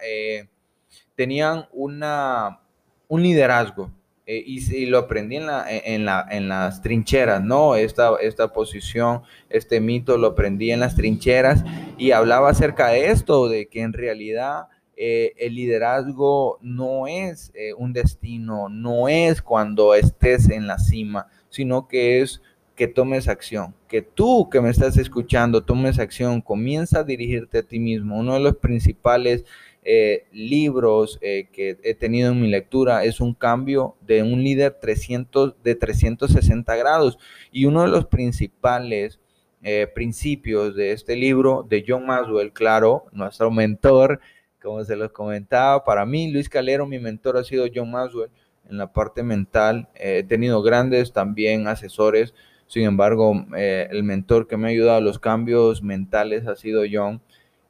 tenían 1.16 1.66
una, 1.72 2.60
un 3.08 3.22
liderazgo. 3.22 3.90
Eh, 4.26 4.42
y, 4.46 4.86
lo 4.86 4.96
aprendí 4.96 5.36
en, 5.36 5.46
la, 5.46 5.66
en, 5.68 6.06
la, 6.06 6.26
en, 6.30 6.48
las 6.48 6.80
trincheras, 6.80 7.42
¿no? 7.44 7.76
Esta, 7.76 8.12
esta 8.22 8.54
posición, 8.54 9.20
este 9.50 9.80
mito 9.80 10.16
lo 10.16 10.28
aprendí 10.28 10.70
en 10.70 10.80
las 10.80 10.96
trincheras 10.96 11.62
y 11.98 12.12
hablaba 12.12 12.48
acerca 12.48 12.88
de 12.88 13.10
esto, 13.10 13.48
de 13.48 13.66
que 13.66 13.82
en 13.82 13.92
realidad 13.92 14.68
eh, 14.96 15.34
el 15.36 15.56
liderazgo 15.56 16.58
no 16.62 17.06
es 17.06 17.52
eh, 17.54 17.74
un 17.74 17.92
destino, 17.92 18.70
no 18.70 19.08
es 19.08 19.42
cuando 19.42 19.94
estés 19.94 20.48
en 20.48 20.66
la 20.66 20.78
cima, 20.78 21.26
sino 21.50 21.86
que 21.86 22.22
es 22.22 22.40
que 22.76 22.88
tomes 22.88 23.28
acción, 23.28 23.74
que 23.88 24.02
tú 24.02 24.48
que 24.50 24.60
me 24.60 24.70
estás 24.70 24.96
escuchando 24.96 25.62
tomes 25.62 25.98
acción, 25.98 26.40
comienza 26.40 27.00
a 27.00 27.04
dirigirte 27.04 27.58
a 27.58 27.62
ti 27.62 27.78
mismo. 27.78 28.18
Uno 28.18 28.34
de 28.34 28.40
los 28.40 28.56
principales 28.56 29.44
eh, 29.86 30.24
libros 30.32 31.18
eh, 31.20 31.48
que 31.52 31.76
he 31.82 31.94
tenido 31.94 32.32
en 32.32 32.40
mi 32.40 32.48
lectura 32.48 33.04
es 33.04 33.20
un 33.20 33.34
cambio 33.34 33.96
de 34.00 34.22
un 34.22 34.42
líder 34.42 34.78
300, 34.80 35.62
de 35.62 35.74
360 35.74 36.74
grados. 36.76 37.18
Y 37.52 37.66
uno 37.66 37.82
de 37.82 37.88
los 37.88 38.06
principales 38.06 39.20
eh, 39.62 39.86
principios 39.94 40.74
de 40.74 40.92
este 40.92 41.16
libro 41.16 41.66
de 41.68 41.84
John 41.86 42.06
Maswell, 42.06 42.52
claro, 42.52 43.04
nuestro 43.12 43.50
mentor, 43.50 44.20
como 44.62 44.82
se 44.84 44.96
los 44.96 45.12
comentaba, 45.12 45.84
para 45.84 46.06
mí, 46.06 46.30
Luis 46.30 46.48
Calero, 46.48 46.86
mi 46.86 46.98
mentor 46.98 47.36
ha 47.36 47.44
sido 47.44 47.66
John 47.74 47.90
Maswell 47.90 48.30
en 48.68 48.78
la 48.78 48.90
parte 48.90 49.22
mental. 49.22 49.88
he 49.94 50.22
tenido 50.22 50.62
grandes 50.62 51.12
también 51.12 51.68
asesores. 51.68 52.34
Sin 52.66 52.84
embargo, 52.84 53.34
el 53.54 54.02
mentor 54.02 54.46
que 54.48 54.56
me 54.56 54.68
ha 54.68 54.70
ayudado 54.70 54.98
a 54.98 55.02
los 55.02 55.18
cambios 55.18 55.82
mentales 55.82 56.46
ha 56.46 56.56
sido 56.56 56.82
John. 56.90 57.20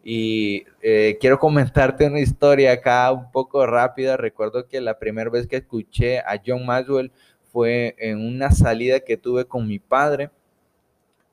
Y 0.04 0.66
eh, 0.82 1.16
quiero 1.18 1.38
comentarte 1.38 2.06
una 2.06 2.20
historia 2.20 2.73
acá 2.73 3.11
un 3.11 3.30
poco 3.32 3.66
rápida. 3.66 4.18
Recuerdo 4.18 4.68
que 4.68 4.80
la 4.80 4.99
primera 4.99 5.30
vez 5.30 5.46
que 5.46 5.56
escuché 5.56 6.18
a 6.18 6.40
John 6.44 6.66
Maxwell 6.66 7.11
fue 7.50 7.96
en 7.99 8.20
una 8.20 8.50
salida 8.50 9.00
que 9.00 9.16
tuve 9.16 9.46
con 9.46 9.66
mi 9.66 9.78
padre 9.78 10.30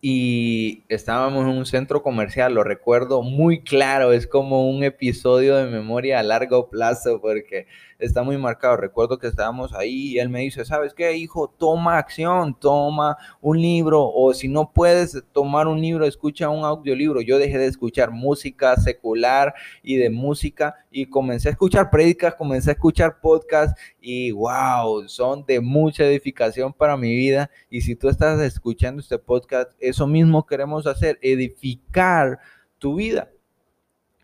y 0.01 0.83
estábamos 0.89 1.43
en 1.43 1.57
un 1.57 1.65
centro 1.65 2.01
comercial, 2.01 2.55
lo 2.55 2.63
recuerdo 2.63 3.21
muy 3.21 3.61
claro, 3.61 4.13
es 4.13 4.25
como 4.25 4.67
un 4.67 4.83
episodio 4.83 5.55
de 5.57 5.69
memoria 5.69 6.19
a 6.19 6.23
largo 6.23 6.69
plazo 6.69 7.21
porque 7.21 7.67
está 8.01 8.23
muy 8.23 8.37
marcado. 8.37 8.75
Recuerdo 8.77 9.17
que 9.17 9.27
estábamos 9.27 9.73
ahí 9.73 10.13
y 10.13 10.19
él 10.19 10.29
me 10.29 10.41
dice, 10.41 10.65
¿sabes 10.65 10.93
qué, 10.93 11.15
hijo? 11.15 11.47
Toma 11.57 11.97
acción, 11.97 12.57
toma 12.59 13.15
un 13.39 13.61
libro 13.61 14.03
o 14.03 14.33
si 14.33 14.47
no 14.47 14.71
puedes 14.73 15.23
tomar 15.31 15.67
un 15.67 15.79
libro, 15.79 16.05
escucha 16.05 16.49
un 16.49 16.65
audiolibro. 16.65 17.21
Yo 17.21 17.37
dejé 17.37 17.57
de 17.57 17.67
escuchar 17.67 18.11
música 18.11 18.75
secular 18.75 19.53
y 19.83 19.95
de 19.97 20.09
música 20.09 20.75
y 20.89 21.05
comencé 21.05 21.49
a 21.49 21.51
escuchar 21.51 21.89
prédicas, 21.89 22.35
comencé 22.35 22.71
a 22.71 22.73
escuchar 22.73 23.21
podcasts 23.21 23.79
y 24.01 24.31
wow, 24.31 25.07
son 25.07 25.45
de 25.45 25.61
mucha 25.61 26.03
edificación 26.03 26.73
para 26.73 26.97
mi 26.97 27.15
vida. 27.15 27.49
Y 27.69 27.81
si 27.81 27.95
tú 27.95 28.09
estás 28.09 28.39
escuchando 28.41 29.01
este 29.01 29.19
podcast, 29.19 29.71
eso 29.79 30.07
mismo 30.07 30.45
queremos 30.45 30.87
hacer, 30.87 31.19
edificar 31.21 32.39
tu 32.79 32.95
vida. 32.95 33.29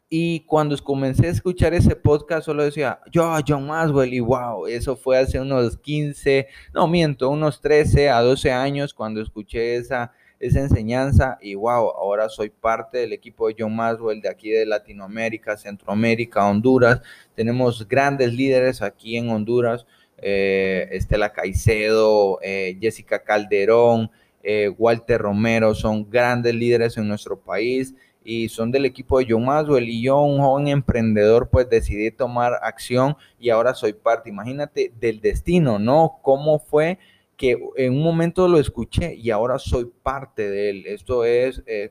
Y 0.09 0.41
cuando 0.41 0.77
comencé 0.77 1.27
a 1.27 1.31
escuchar 1.31 1.73
ese 1.73 1.93
podcast, 1.95 2.45
solo 2.45 2.63
decía, 2.63 2.99
yo, 3.11 3.29
John 3.45 3.67
Maswell, 3.67 4.13
y 4.13 4.21
wow, 4.21 4.65
eso 4.65 4.95
fue 4.95 5.17
hace 5.17 5.37
unos 5.37 5.77
15, 5.77 6.47
no 6.73 6.87
miento, 6.87 7.29
unos 7.29 7.59
13 7.59 8.09
a 8.09 8.21
12 8.21 8.51
años 8.51 8.93
cuando 8.93 9.21
escuché 9.21 9.75
esa, 9.75 10.13
esa 10.39 10.61
enseñanza 10.61 11.37
y 11.41 11.55
wow, 11.55 11.89
ahora 11.89 12.29
soy 12.29 12.49
parte 12.49 12.99
del 12.99 13.11
equipo 13.11 13.49
de 13.49 13.55
John 13.59 13.75
Maswell 13.75 14.21
de 14.21 14.29
aquí 14.29 14.49
de 14.49 14.65
Latinoamérica, 14.65 15.57
Centroamérica, 15.57 16.47
Honduras. 16.47 17.01
Tenemos 17.35 17.85
grandes 17.85 18.33
líderes 18.33 18.81
aquí 18.81 19.17
en 19.17 19.29
Honduras, 19.29 19.85
eh, 20.19 20.87
Estela 20.91 21.33
Caicedo, 21.33 22.39
eh, 22.41 22.77
Jessica 22.79 23.23
Calderón, 23.23 24.09
eh, 24.41 24.69
Walter 24.77 25.19
Romero, 25.19 25.75
son 25.75 26.09
grandes 26.09 26.55
líderes 26.55 26.95
en 26.95 27.09
nuestro 27.09 27.37
país 27.37 27.93
y 28.29 28.49
son 28.49 28.71
del 28.71 28.83
equipo 28.83 29.19
de 29.19 29.27
John 29.29 29.45
Maswell 29.45 29.87
y 29.87 30.01
yo, 30.01 30.19
un 30.19 30.41
joven 30.41 30.67
emprendedor, 30.67 31.47
pues 31.49 31.69
decidí 31.69 32.11
tomar 32.11 32.59
acción 32.61 33.15
y 33.39 33.51
ahora 33.51 33.73
soy 33.73 33.93
parte, 33.93 34.29
imagínate, 34.29 34.91
del 34.99 35.21
destino, 35.21 35.79
¿no? 35.79 36.19
¿Cómo 36.21 36.59
fue 36.59 36.99
que 37.37 37.57
en 37.77 37.93
un 37.93 38.03
momento 38.03 38.49
lo 38.49 38.59
escuché 38.59 39.15
y 39.15 39.31
ahora 39.31 39.57
soy 39.59 39.89
parte 40.03 40.49
de 40.49 40.69
él? 40.71 40.83
Esto 40.87 41.23
es 41.23 41.63
eh, 41.67 41.89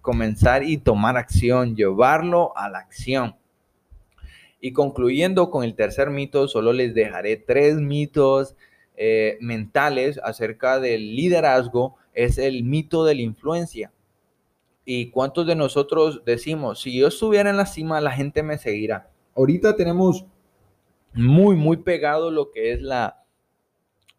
comenzar 0.00 0.62
y 0.62 0.78
tomar 0.78 1.16
acción, 1.16 1.74
llevarlo 1.74 2.56
a 2.56 2.68
la 2.70 2.78
acción. 2.78 3.34
Y 4.60 4.72
concluyendo 4.72 5.50
con 5.50 5.64
el 5.64 5.74
tercer 5.74 6.10
mito, 6.10 6.46
solo 6.46 6.72
les 6.72 6.94
dejaré 6.94 7.38
tres 7.38 7.74
mitos 7.74 8.54
eh, 8.96 9.36
mentales 9.40 10.20
acerca 10.22 10.78
del 10.78 11.16
liderazgo. 11.16 11.96
Es 12.14 12.38
el 12.38 12.62
mito 12.62 13.04
de 13.04 13.16
la 13.16 13.22
influencia. 13.22 13.90
¿Y 14.88 15.10
cuántos 15.10 15.46
de 15.48 15.56
nosotros 15.56 16.22
decimos, 16.24 16.80
si 16.80 16.96
yo 16.96 17.08
estuviera 17.08 17.50
en 17.50 17.56
la 17.56 17.66
cima, 17.66 18.00
la 18.00 18.12
gente 18.12 18.44
me 18.44 18.56
seguirá? 18.56 19.10
Ahorita 19.34 19.74
tenemos 19.74 20.24
muy, 21.12 21.56
muy 21.56 21.78
pegado 21.78 22.30
lo 22.30 22.52
que 22.52 22.72
es 22.72 22.80
la, 22.80 23.24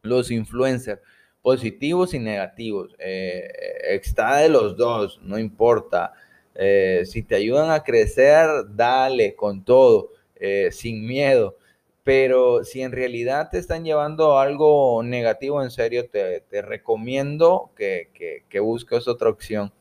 los 0.01 0.29
influencers, 0.29 0.99
positivos 1.41 2.13
y 2.13 2.19
negativos. 2.19 2.93
Eh, 2.99 3.47
está 3.89 4.37
de 4.37 4.49
los 4.49 4.75
dos, 4.75 5.21
no 5.23 5.39
importa. 5.39 6.13
Eh, 6.53 7.03
si 7.05 7.23
te 7.23 7.35
ayudan 7.35 7.71
a 7.71 7.83
crecer, 7.83 8.47
dale 8.69 9.35
con 9.35 9.63
todo, 9.63 10.09
eh, 10.35 10.69
sin 10.71 11.05
miedo. 11.07 11.55
pero 12.03 12.63
si 12.63 12.81
en 12.81 12.93
realidad 12.93 13.49
te 13.51 13.57
están 13.57 13.83
llevando 13.83 14.39
algo 14.39 15.03
negativo, 15.03 15.61
en 15.61 15.71
serio, 15.71 16.09
te, 16.09 16.61
recomiendo 16.61 17.71
que, 17.75 18.59
busques 18.61 19.07
otra 19.07 19.29
opción. 19.29 19.73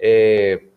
Eh, 0.00 0.70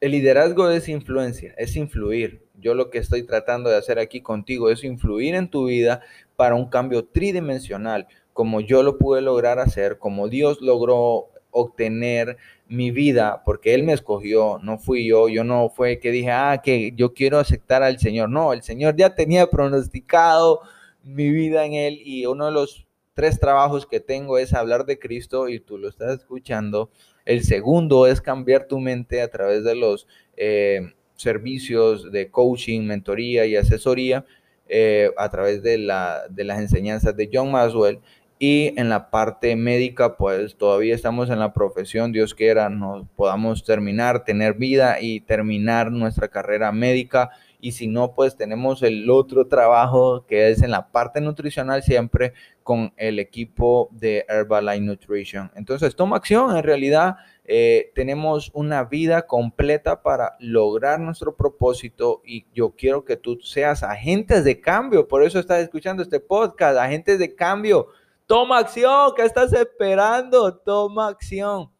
el 0.00 0.10
liderazgo 0.10 0.68
es 0.68 0.88
influencia, 0.88 1.54
es 1.56 1.76
influir. 1.76 2.44
Yo 2.58 2.74
lo 2.74 2.90
que 2.90 2.98
estoy 2.98 3.22
tratando 3.22 3.70
de 3.70 3.76
hacer 3.76 4.00
aquí 4.00 4.20
contigo 4.20 4.68
es 4.68 4.82
influir 4.82 5.36
en 5.36 5.48
tu 5.48 5.66
vida 5.66 6.02
para 6.34 6.56
un 6.56 6.68
cambio 6.68 7.04
tridimensional, 7.04 8.08
como 8.32 8.60
yo 8.60 8.82
lo 8.82 8.98
pude 8.98 9.22
lograr 9.22 9.60
hacer, 9.60 9.98
como 9.98 10.28
Dios 10.28 10.60
logró 10.60 11.28
obtener 11.52 12.36
mi 12.66 12.90
vida, 12.90 13.42
porque 13.44 13.74
Él 13.74 13.84
me 13.84 13.92
escogió, 13.92 14.58
no 14.62 14.78
fui 14.78 15.06
yo, 15.06 15.28
yo 15.28 15.44
no 15.44 15.68
fue 15.68 16.00
que 16.00 16.10
dije, 16.10 16.32
ah, 16.32 16.60
que 16.64 16.92
yo 16.96 17.12
quiero 17.14 17.38
aceptar 17.38 17.82
al 17.82 17.98
Señor, 17.98 18.28
no, 18.28 18.52
el 18.52 18.62
Señor 18.62 18.96
ya 18.96 19.14
tenía 19.14 19.46
pronosticado 19.48 20.62
mi 21.04 21.30
vida 21.30 21.64
en 21.64 21.74
Él 21.74 22.00
y 22.04 22.26
uno 22.26 22.46
de 22.46 22.52
los 22.52 22.86
tres 23.14 23.38
trabajos 23.38 23.86
que 23.86 24.00
tengo 24.00 24.38
es 24.38 24.54
hablar 24.54 24.86
de 24.86 24.98
Cristo 24.98 25.48
y 25.48 25.60
tú 25.60 25.78
lo 25.78 25.88
estás 25.88 26.18
escuchando. 26.18 26.90
El 27.24 27.44
segundo 27.44 28.06
es 28.06 28.20
cambiar 28.20 28.66
tu 28.66 28.78
mente 28.78 29.22
a 29.22 29.28
través 29.28 29.64
de 29.64 29.74
los 29.74 30.06
eh, 30.36 30.92
servicios 31.14 32.10
de 32.10 32.30
coaching, 32.30 32.82
mentoría 32.82 33.46
y 33.46 33.56
asesoría, 33.56 34.24
eh, 34.68 35.10
a 35.16 35.28
través 35.28 35.62
de, 35.62 35.78
la, 35.78 36.22
de 36.28 36.44
las 36.44 36.58
enseñanzas 36.58 37.16
de 37.16 37.30
John 37.32 37.50
Maswell. 37.50 38.00
Y 38.38 38.74
en 38.76 38.88
la 38.88 39.08
parte 39.08 39.54
médica, 39.54 40.16
pues 40.16 40.56
todavía 40.56 40.96
estamos 40.96 41.30
en 41.30 41.38
la 41.38 41.52
profesión, 41.52 42.10
Dios 42.10 42.34
quiera, 42.34 42.68
nos 42.68 43.06
podamos 43.14 43.62
terminar, 43.62 44.24
tener 44.24 44.54
vida 44.54 45.00
y 45.00 45.20
terminar 45.20 45.92
nuestra 45.92 46.26
carrera 46.26 46.72
médica. 46.72 47.30
Y 47.60 47.70
si 47.70 47.86
no, 47.86 48.14
pues 48.14 48.36
tenemos 48.36 48.82
el 48.82 49.08
otro 49.10 49.46
trabajo 49.46 50.26
que 50.26 50.50
es 50.50 50.60
en 50.62 50.72
la 50.72 50.90
parte 50.90 51.20
nutricional 51.20 51.84
siempre 51.84 52.32
con 52.62 52.92
el 52.96 53.18
equipo 53.18 53.88
de 53.92 54.24
Herbalife 54.28 54.80
Nutrition. 54.80 55.50
Entonces, 55.54 55.94
toma 55.96 56.16
acción, 56.16 56.56
en 56.56 56.62
realidad 56.62 57.16
eh, 57.44 57.90
tenemos 57.94 58.50
una 58.54 58.84
vida 58.84 59.26
completa 59.26 60.02
para 60.02 60.36
lograr 60.38 61.00
nuestro 61.00 61.36
propósito 61.36 62.22
y 62.24 62.46
yo 62.54 62.74
quiero 62.76 63.04
que 63.04 63.16
tú 63.16 63.40
seas 63.40 63.82
agentes 63.82 64.44
de 64.44 64.60
cambio. 64.60 65.08
Por 65.08 65.22
eso 65.22 65.38
estás 65.38 65.60
escuchando 65.62 66.02
este 66.02 66.20
podcast, 66.20 66.78
agentes 66.78 67.18
de 67.18 67.34
cambio 67.34 67.88
Toma 68.32 68.60
acción, 68.60 69.12
¿qué 69.14 69.24
estás 69.24 69.52
esperando? 69.52 70.54
Toma 70.56 71.08
acción. 71.08 71.70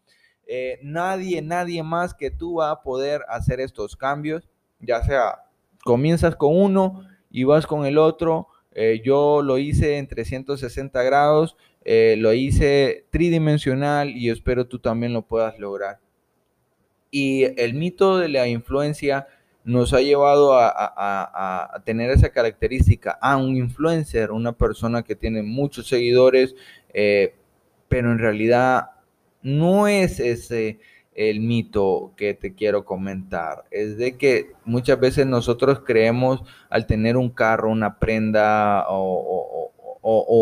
Eh, 0.46 0.78
nadie, 0.82 1.40
nadie 1.40 1.82
más 1.82 2.12
que 2.12 2.30
tú 2.30 2.56
va 2.56 2.72
a 2.72 2.82
poder 2.82 3.22
hacer 3.28 3.58
estos 3.58 3.96
cambios, 3.96 4.46
ya 4.78 5.02
sea 5.02 5.44
comienzas 5.82 6.36
con 6.36 6.54
uno 6.54 7.04
y 7.30 7.44
vas 7.44 7.66
con 7.66 7.86
el 7.86 7.96
otro. 7.96 8.48
Eh, 8.74 9.02
yo 9.04 9.42
lo 9.42 9.58
hice 9.58 9.98
en 9.98 10.06
360 10.06 11.02
grados, 11.02 11.56
eh, 11.84 12.16
lo 12.18 12.32
hice 12.32 13.06
tridimensional 13.10 14.10
y 14.10 14.30
espero 14.30 14.66
tú 14.66 14.78
también 14.78 15.12
lo 15.12 15.22
puedas 15.22 15.58
lograr. 15.58 15.98
Y 17.10 17.44
el 17.60 17.74
mito 17.74 18.18
de 18.18 18.28
la 18.28 18.48
influencia 18.48 19.26
nos 19.64 19.92
ha 19.92 20.00
llevado 20.00 20.58
a, 20.58 21.82
tener 21.84 22.10
esa 22.10 22.30
característica, 22.30 23.12
a 23.20 23.36
un 23.36 23.56
influencer, 23.56 24.32
una 24.32 24.52
persona 24.52 25.02
que 25.02 25.14
tiene 25.14 25.42
muchos 25.42 25.86
seguidores, 25.86 26.54
eh, 26.92 27.34
pero 27.88 28.10
en 28.10 28.18
realidad 28.18 28.90
no 29.42 29.86
es 29.86 30.18
ese 30.20 30.80
el 31.14 31.40
mito 31.40 32.12
que 32.16 32.34
te 32.34 32.54
quiero 32.54 32.84
comentar. 32.84 33.64
Es 33.70 33.96
de 33.96 34.16
que 34.16 34.52
muchas 34.64 34.98
veces 34.98 35.26
nosotros 35.26 35.80
creemos 35.84 36.42
al 36.70 36.86
tener 36.86 37.16
un 37.16 37.30
carro, 37.30 37.70
una 37.70 37.98
prenda 37.98 38.86
o, 38.88 39.70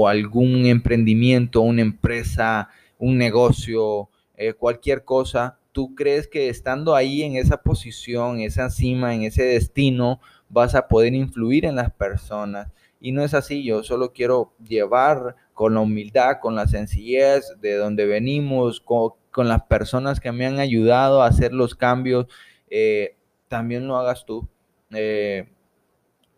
algún 0.09 0.67
emprendimiento, 0.67 1.61
una 1.61 1.83
empresa, 1.83 2.69
un 2.99 3.19
negocio, 3.19 4.09
eh, 4.37 4.55
cualquier 4.55 5.05
cosa, 5.05 5.59
tú 5.73 5.95
crees 5.95 6.27
que 6.27 6.49
estando 6.49 6.95
ahí 6.95 7.23
en 7.23 7.37
esa 7.37 7.59
posición, 7.59 8.41
esa 8.41 8.71
cima, 8.71 9.15
en 9.15 9.23
ese 9.23 9.45
destino, 9.45 10.21
vas 10.49 10.75
a 10.75 10.89
poder 10.89 11.15
influir 11.15 11.65
en 11.65 11.77
las 11.77 11.93
personas. 11.93 12.73
Y 13.01 13.13
no 13.13 13.23
es 13.23 13.35
así, 13.35 13.63
yo 13.65 13.83
solo 13.83 14.13
quiero 14.13 14.53
llevar 14.67 15.37
con 15.55 15.75
la 15.75 15.81
humildad, 15.81 16.39
con 16.41 16.55
la 16.55 16.67
sencillez 16.67 17.55
de 17.61 17.77
donde 17.77 18.07
venimos, 18.07 18.81
con, 18.81 19.13
las 19.49 19.63
personas 19.63 20.21
que 20.21 20.33
me 20.33 20.47
han 20.47 20.59
ayudado 20.59 21.23
a 21.23 21.27
hacer 21.27 21.53
los 21.53 21.75
cambios, 21.75 22.27
eh, 22.69 23.17
también 23.49 23.87
lo 23.87 23.97
hagas 23.97 24.25
tú. 24.27 24.49
Eh, 24.93 25.49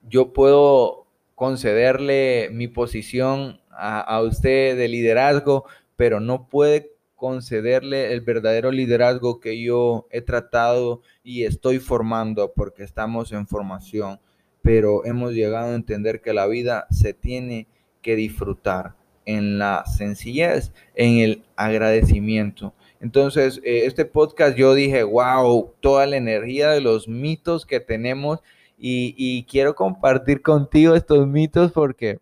yo 0.09 0.33
puedo 0.33 1.07
concederle 1.35 2.51
mi 2.53 2.69
posición 2.69 3.61
a, 3.71 4.01
a 4.01 4.23
usted 4.23 4.77
de 4.77 4.89
liderazgo, 4.89 5.65
pero 5.97 6.21
no 6.21 6.49
puede 6.49 6.93
concederle 7.17 8.13
el 8.13 8.21
verdadero 8.21 8.73
liderazgo 8.73 9.39
que 9.39 9.63
yo 9.63 10.09
he 10.11 10.23
tratado 10.23 11.03
y 11.23 11.45
estoy 11.45 11.79
formando 11.79 12.53
porque 12.53 12.83
estamos 12.83 13.31
en 13.31 13.47
formación, 13.47 14.19
pero 14.61 15.05
hemos 15.05 15.33
llegado 15.33 15.71
a 15.71 15.75
entender 15.77 16.21
que 16.21 16.33
la 16.35 16.49
vida 16.49 16.87
se 16.91 17.15
tiene 17.15 17.69
que 18.03 18.17
disfrutar 18.17 18.97
en 19.25 19.59
la 19.59 19.85
sencillez, 19.87 20.73
en 20.95 21.19
el 21.19 21.45
agradecimiento. 21.55 22.75
Entonces, 23.03 23.61
eh, 23.65 23.83
este 23.87 24.05
podcast 24.05 24.57
yo 24.57 24.75
dije, 24.75 25.03
wow, 25.03 25.75
toda 25.81 26.07
la 26.07 26.17
energía 26.17 26.71
de 26.71 26.81
los 26.81 27.09
mitos 27.09 27.67
que 27.67 27.81
tenemos 27.81 28.39
y, 28.79 29.45
quiero 29.51 29.75
compartir 29.75 30.41
contigo 30.41 30.95
estos 30.95 31.27
mitos 31.27 31.73
porque 31.73 32.21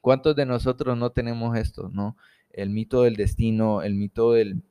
¿cuántos 0.00 0.34
de 0.34 0.46
nosotros 0.46 0.98
no 0.98 1.10
tenemos 1.10 1.56
estos, 1.56 1.92
no? 1.92 2.16
el 2.52 2.70
mito 2.70 3.02
del 3.02 3.14
destino, 3.14 3.82
el 3.82 3.94
mito 3.94 4.32
del, 4.32 4.62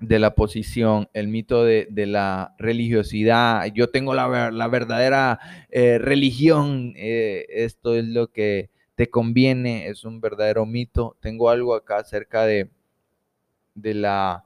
de 0.00 0.18
la 0.18 0.34
posición, 0.34 1.08
el 1.12 1.28
mito 1.28 1.64
de, 1.64 1.88
la 2.06 2.54
religiosidad. 2.58 3.66
Yo 3.74 3.90
tengo 3.90 4.14
la, 4.14 4.50
la 4.50 4.68
verdadera 4.68 5.38
eh, 5.70 5.98
religión, 5.98 6.94
eh, 6.96 7.44
esto 7.50 7.94
es 7.94 8.06
lo 8.06 8.28
que 8.28 8.70
te 8.94 9.10
conviene, 9.10 9.88
es 9.88 10.04
un 10.04 10.20
verdadero 10.22 10.64
mito. 10.64 11.16
Tengo 11.20 11.50
algo 11.50 11.74
acá 11.74 11.98
acerca 11.98 12.46
de, 12.46 12.70
de 13.74 13.94
la 13.94 14.45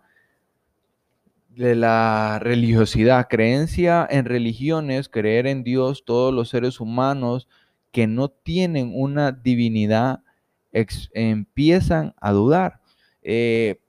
de 1.50 1.74
la 1.74 2.38
religiosidad, 2.40 3.26
creencia 3.28 4.06
en 4.08 4.24
religiones, 4.24 5.08
creer 5.08 5.46
en 5.46 5.64
Dios, 5.64 6.04
todos 6.04 6.32
los 6.32 6.48
seres 6.48 6.80
humanos 6.80 7.48
que 7.90 8.06
no 8.06 8.28
tienen 8.28 8.92
una 8.94 9.32
divinidad 9.32 10.20
empiezan 11.12 12.14
a 12.20 12.32
dudar. 12.32 12.80
Eh, 13.22 13.80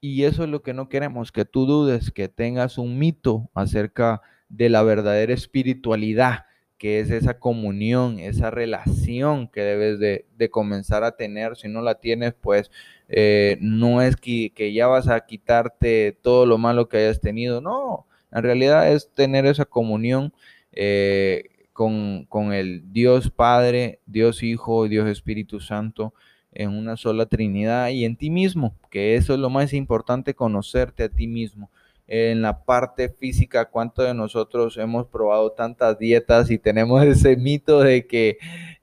y 0.00 0.24
eso 0.24 0.44
es 0.44 0.50
lo 0.50 0.62
que 0.62 0.72
no 0.72 0.88
queremos, 0.88 1.32
que 1.32 1.44
tú 1.44 1.66
dudes, 1.66 2.10
que 2.10 2.28
tengas 2.28 2.78
un 2.78 2.98
mito 2.98 3.50
acerca 3.54 4.22
de 4.48 4.68
la 4.68 4.82
verdadera 4.82 5.34
espiritualidad, 5.34 6.46
que 6.80 6.98
es 7.00 7.10
esa 7.10 7.38
comunión, 7.38 8.18
esa 8.20 8.50
relación 8.50 9.48
que 9.48 9.60
debes 9.60 10.00
de, 10.00 10.50
comenzar 10.50 11.04
a 11.04 11.14
tener. 11.14 11.56
Si 11.56 11.68
no 11.68 11.82
la 11.82 11.96
tienes, 11.96 12.32
pues 12.32 12.70
eh, 13.10 13.58
no 13.60 14.00
es 14.00 14.16
que, 14.16 14.72
ya 14.72 14.86
vas 14.86 15.06
a 15.08 15.20
quitarte 15.26 16.16
todo 16.22 16.46
lo 16.46 16.56
malo 16.56 16.88
que 16.88 16.96
hayas 16.96 17.20
tenido, 17.20 17.60
no, 17.60 18.06
en 18.32 18.42
realidad 18.42 18.90
es 18.90 19.12
tener 19.12 19.44
esa 19.44 19.66
comunión. 19.66 20.32
Eh, 20.72 21.50
con, 21.74 22.52
el 22.52 22.92
Dios 22.92 23.30
Padre, 23.30 24.00
Dios 24.06 24.42
Hijo, 24.42 24.88
Dios 24.88 25.08
Espíritu 25.08 25.60
Santo 25.60 26.14
en 26.52 26.70
una 26.70 26.96
sola 26.96 27.26
Trinidad 27.26 27.88
y 27.90 28.04
en 28.06 28.16
ti 28.16 28.30
mismo, 28.30 28.74
que 28.90 29.16
eso 29.16 29.34
es 29.34 29.40
lo 29.40 29.50
más 29.50 29.72
importante, 29.74 30.34
conocerte 30.34 31.04
a 31.04 31.08
ti 31.10 31.26
mismo. 31.26 31.70
En 32.12 32.42
la 32.42 32.64
parte 32.64 33.08
física, 33.08 33.70
¿cuántos 33.70 34.04
de 34.04 34.14
nosotros 34.14 34.76
hemos 34.76 35.06
probado 35.06 35.52
tantas 35.52 35.96
dietas 35.96 36.50
y 36.50 36.58
tenemos 36.58 37.02
ese 37.06 37.36
mito 37.36 37.80
de 37.80 38.06
que, 38.06 38.36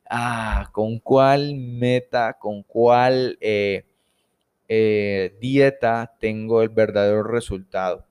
ah, 0.09 0.69
con 0.71 0.99
cuál 0.99 1.55
meta, 1.55 2.37
con 2.39 2.63
cuál 2.63 3.37
eh, 3.41 3.85
eh, 4.69 5.35
dieta 5.41 6.15
tengo 6.19 6.61
el 6.61 6.69
verdadero 6.69 7.23
resultado? 7.23 8.05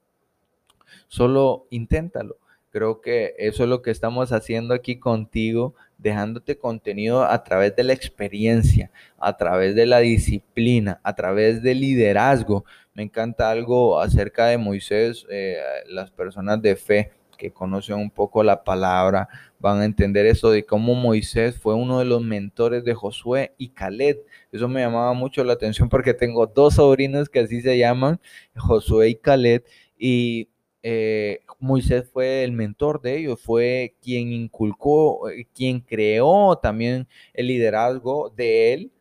Solo 1.08 1.66
inténtalo 1.70 2.36
Creo 2.76 3.00
que 3.00 3.34
eso 3.38 3.62
es 3.62 3.70
lo 3.70 3.80
que 3.80 3.90
estamos 3.90 4.32
haciendo 4.32 4.74
aquí 4.74 4.98
contigo, 4.98 5.74
dejándote 5.98 6.58
contenido 6.58 7.24
a 7.24 7.42
través 7.42 7.74
de 7.76 7.84
la 7.84 7.92
experiencia, 7.92 8.90
a 9.18 9.36
través 9.36 9.74
de 9.74 9.86
la 9.86 10.00
disciplina, 10.00 11.00
a 11.02 11.14
través 11.14 11.62
del 11.62 11.80
liderazgo. 11.80 12.64
Me 12.94 13.02
encanta 13.02 13.50
algo 13.50 14.00
acerca 14.00 14.46
de 14.46 14.58
Moisés, 14.58 15.26
eh, 15.30 15.58
las 15.88 16.10
personas 16.10 16.60
de 16.62 16.76
fe 16.76 17.12
que 17.36 17.52
conocen 17.52 17.96
un 17.96 18.10
poco 18.10 18.42
la 18.42 18.64
palabra 18.64 19.28
van 19.58 19.80
a 19.80 19.84
entender 19.84 20.26
eso 20.26 20.50
de 20.50 20.64
cómo 20.64 20.94
Moisés 20.94 21.58
fue 21.58 21.74
uno 21.74 21.98
de 21.98 22.04
los 22.04 22.22
mentores 22.22 22.84
de 22.84 22.94
Josué 22.94 23.54
y 23.58 23.68
Caleb. 23.70 24.24
Eso 24.52 24.68
me 24.68 24.80
llamaba 24.80 25.12
mucho 25.12 25.44
la 25.44 25.52
atención 25.52 25.88
porque 25.88 26.14
tengo 26.14 26.46
dos 26.46 26.74
sobrinos 26.74 27.28
que 27.28 27.40
así 27.40 27.60
se 27.60 27.78
llaman, 27.78 28.20
Josué 28.56 29.10
y 29.10 29.14
Caleb, 29.16 29.64
y 29.98 30.48
eh, 30.82 31.40
Moisés 31.58 32.08
fue 32.12 32.44
el 32.44 32.52
mentor 32.52 33.00
de 33.00 33.18
ellos, 33.18 33.40
fue 33.40 33.94
quien 34.02 34.32
inculcó, 34.32 35.28
eh, 35.30 35.46
quien 35.54 35.80
creó 35.80 36.58
también 36.58 37.08
el 37.34 37.48
liderazgo 37.48 38.30
de 38.36 38.72
él 38.74 38.92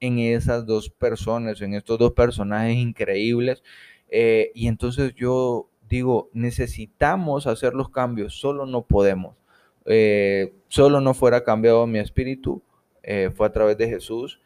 en 0.00 0.18
esas 0.18 0.66
dos 0.66 0.90
personas, 0.90 1.60
en 1.62 1.74
estos 1.74 1.98
dos 1.98 2.12
personajes 2.12 2.76
increíbles. 2.76 3.62
Eh, 4.08 4.52
y 4.54 4.68
entonces 4.68 5.14
yo 5.14 5.68
digo, 5.88 6.30
necesitamos 6.32 7.46
hacer 7.46 7.74
los 7.74 7.88
cambios, 7.90 8.34
solo 8.38 8.66
no 8.66 8.82
podemos. 8.82 9.36
solo 10.68 11.00
no 11.00 11.14
fuera 11.14 11.44
cambiado 11.44 11.86
mi 11.86 11.98
espíritu, 12.00 12.62
fue 13.34 13.46
a 13.46 13.52
través 13.52 13.78
de 13.78 13.88
Jesús. 13.88 14.40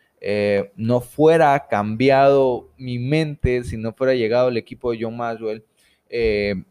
no 0.77 1.01
fuera 1.01 1.67
cambiado 1.69 2.69
mi 2.77 2.99
mente 2.99 3.65
si 3.65 3.77
no 3.77 3.93
fuera 3.95 4.15
llegado 4.15 4.49
el 4.49 4.57
equipo 4.59 4.93
de 4.93 4.99
John 5.03 5.17
Maswell, 5.17 5.65
eh, 6.11 6.65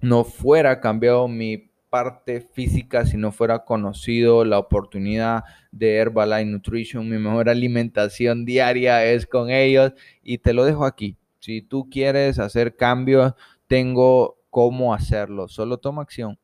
no 0.00 0.24
fuera 0.24 0.80
cambiado 0.80 1.28
mi 1.28 1.68
parte 1.90 2.40
física 2.40 3.06
si 3.06 3.16
no 3.16 3.32
fuera 3.32 3.64
conocido 3.64 4.44
la 4.44 4.58
oportunidad 4.58 5.44
de 5.72 5.96
Herbalife 5.96 6.44
Nutrition. 6.44 7.08
Mi 7.08 7.18
mejor 7.18 7.48
alimentación 7.48 8.44
diaria 8.44 9.04
es 9.04 9.26
con 9.26 9.50
ellos 9.50 9.92
y 10.22 10.38
te 10.38 10.52
lo 10.52 10.64
dejo 10.64 10.84
aquí. 10.84 11.16
Si 11.40 11.62
tú 11.62 11.88
quieres 11.90 12.38
hacer 12.38 12.76
cambios, 12.76 13.32
tengo 13.66 14.38
cómo 14.50 14.94
hacerlo. 14.94 15.48
Solo 15.48 15.78
toma 15.78 16.02
acción. 16.02 16.38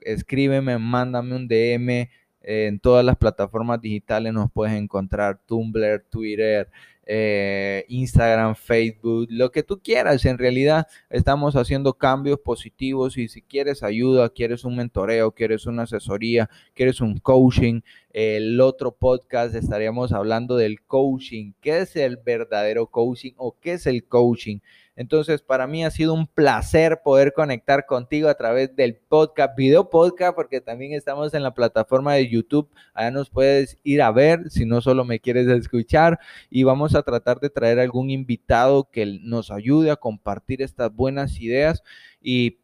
Escríbeme, 0.00 0.78
mándame 0.78 1.34
un 1.36 1.48
DM. 1.48 2.08
En 2.42 2.80
todas 2.80 3.04
las 3.04 3.16
plataformas 3.16 3.80
digitales 3.80 4.32
nos 4.32 4.50
puedes 4.50 4.74
encontrar 4.74 5.40
Tumblr, 5.46 6.06
Twitter, 6.10 6.70
eh, 7.12 7.84
Instagram, 7.88 8.54
Facebook, 8.54 9.26
lo 9.30 9.50
que 9.50 9.64
tú 9.64 9.80
quieras. 9.82 10.24
En 10.24 10.38
realidad 10.38 10.86
estamos 11.08 11.56
haciendo 11.56 11.94
cambios 11.94 12.38
positivos 12.38 13.18
y 13.18 13.26
si 13.26 13.42
quieres 13.42 13.82
ayuda, 13.82 14.28
quieres 14.28 14.64
un 14.64 14.76
mentoreo, 14.76 15.32
quieres 15.32 15.66
una 15.66 15.82
asesoría, 15.82 16.48
quieres 16.72 17.00
un 17.00 17.18
coaching, 17.18 17.80
el 18.12 18.60
otro 18.60 18.92
podcast 18.92 19.54
estaríamos 19.54 20.12
hablando 20.12 20.56
del 20.56 20.82
coaching. 20.82 21.52
¿Qué 21.60 21.78
es 21.78 21.94
el 21.94 22.16
verdadero 22.16 22.86
coaching 22.86 23.32
o 23.36 23.56
qué 23.60 23.74
es 23.74 23.86
el 23.86 24.04
coaching? 24.04 24.58
Entonces, 24.96 25.40
para 25.40 25.66
mí 25.66 25.84
ha 25.84 25.90
sido 25.90 26.12
un 26.12 26.26
placer 26.26 27.00
poder 27.02 27.32
conectar 27.32 27.86
contigo 27.86 28.28
a 28.28 28.34
través 28.34 28.74
del 28.74 28.96
podcast, 28.96 29.56
video 29.56 29.88
podcast, 29.88 30.34
porque 30.34 30.60
también 30.60 30.92
estamos 30.92 31.32
en 31.32 31.42
la 31.42 31.54
plataforma 31.54 32.14
de 32.14 32.28
YouTube. 32.28 32.68
Allá 32.92 33.10
nos 33.10 33.30
puedes 33.30 33.78
ir 33.82 34.02
a 34.02 34.10
ver 34.10 34.50
si 34.50 34.66
no 34.66 34.80
solo 34.80 35.04
me 35.04 35.20
quieres 35.20 35.46
escuchar. 35.46 36.18
Y 36.50 36.64
vamos 36.64 36.94
a 36.94 37.02
tratar 37.02 37.40
de 37.40 37.48
traer 37.48 37.78
algún 37.78 38.10
invitado 38.10 38.90
que 38.90 39.20
nos 39.22 39.50
ayude 39.50 39.90
a 39.90 39.96
compartir 39.96 40.60
estas 40.60 40.94
buenas 40.94 41.40
ideas 41.40 41.82
y 42.20 42.58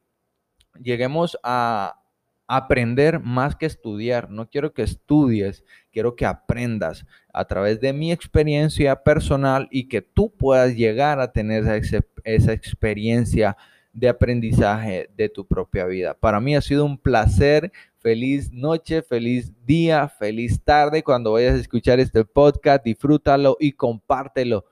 lleguemos 0.83 1.39
a, 1.43 2.03
aprender 2.47 3.21
más 3.21 3.57
que 3.57 3.67
estudiar. 3.67 4.31
No 4.31 4.49
quiero 4.49 4.73
que 4.73 4.83
estudies, 4.83 5.65
quiero 5.93 6.15
que 6.17 6.27
aprendas 6.27 7.05
a 7.33 7.45
través 7.45 7.81
de 7.81 7.93
mi 7.93 8.13
experiencia 8.13 9.03
personal 9.03 9.69
y 9.71 9.89
que 9.89 10.03
tú 10.03 10.33
puedas 10.33 10.75
llegar 10.75 11.21
a 11.21 11.33
tener 11.33 11.65
esa, 12.25 12.53
experiencia 12.53 13.57
de 13.93 14.09
aprendizaje 14.09 15.09
de 15.17 15.29
tu 15.29 15.47
propia 15.47 15.87
vida. 15.87 16.15
Para 16.15 16.41
mí 16.41 16.55
ha 16.55 16.61
sido 16.61 16.85
un 16.85 16.99
placer. 16.99 17.73
Feliz 17.99 18.53
noche, 18.53 19.03
feliz 19.03 19.53
día, 19.65 20.09
feliz 20.09 20.63
tarde. 20.63 21.03
Cuando 21.03 21.33
vayas 21.33 21.55
a 21.55 21.61
escuchar 21.61 21.99
este 21.99 22.25
podcast, 22.25 22.85
disfrútalo 22.85 23.57
y 23.59 23.73
compártelo 23.73 24.65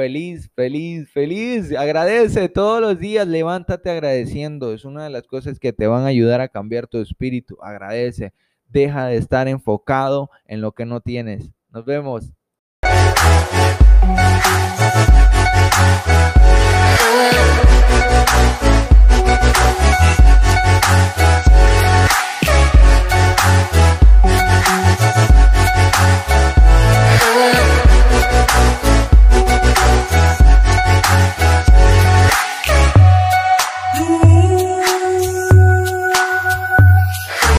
feliz, 0.00 0.50
feliz, 0.54 1.10
feliz. 1.10 1.76
Agradece 1.76 2.48
todos 2.48 2.80
los 2.80 2.98
días, 2.98 3.28
levántate 3.28 3.90
agradeciendo. 3.90 4.72
Es 4.72 4.86
una 4.86 5.04
de 5.04 5.10
las 5.10 5.26
cosas 5.26 5.58
que 5.58 5.74
te 5.74 5.86
van 5.86 6.04
a 6.04 6.06
ayudar 6.06 6.40
a 6.40 6.48
cambiar 6.48 6.86
tu 6.86 6.96
espíritu. 7.02 7.58
Agradece. 7.60 8.32
Deja 8.66 9.08
de 9.08 9.16
estar 9.16 9.46
enfocado 9.46 10.30
en 10.46 10.62
lo 10.62 10.72
que 10.72 10.86
no 10.86 11.02
tienes. 11.02 11.50
Nos 11.68 11.84
vemos. 11.84 12.32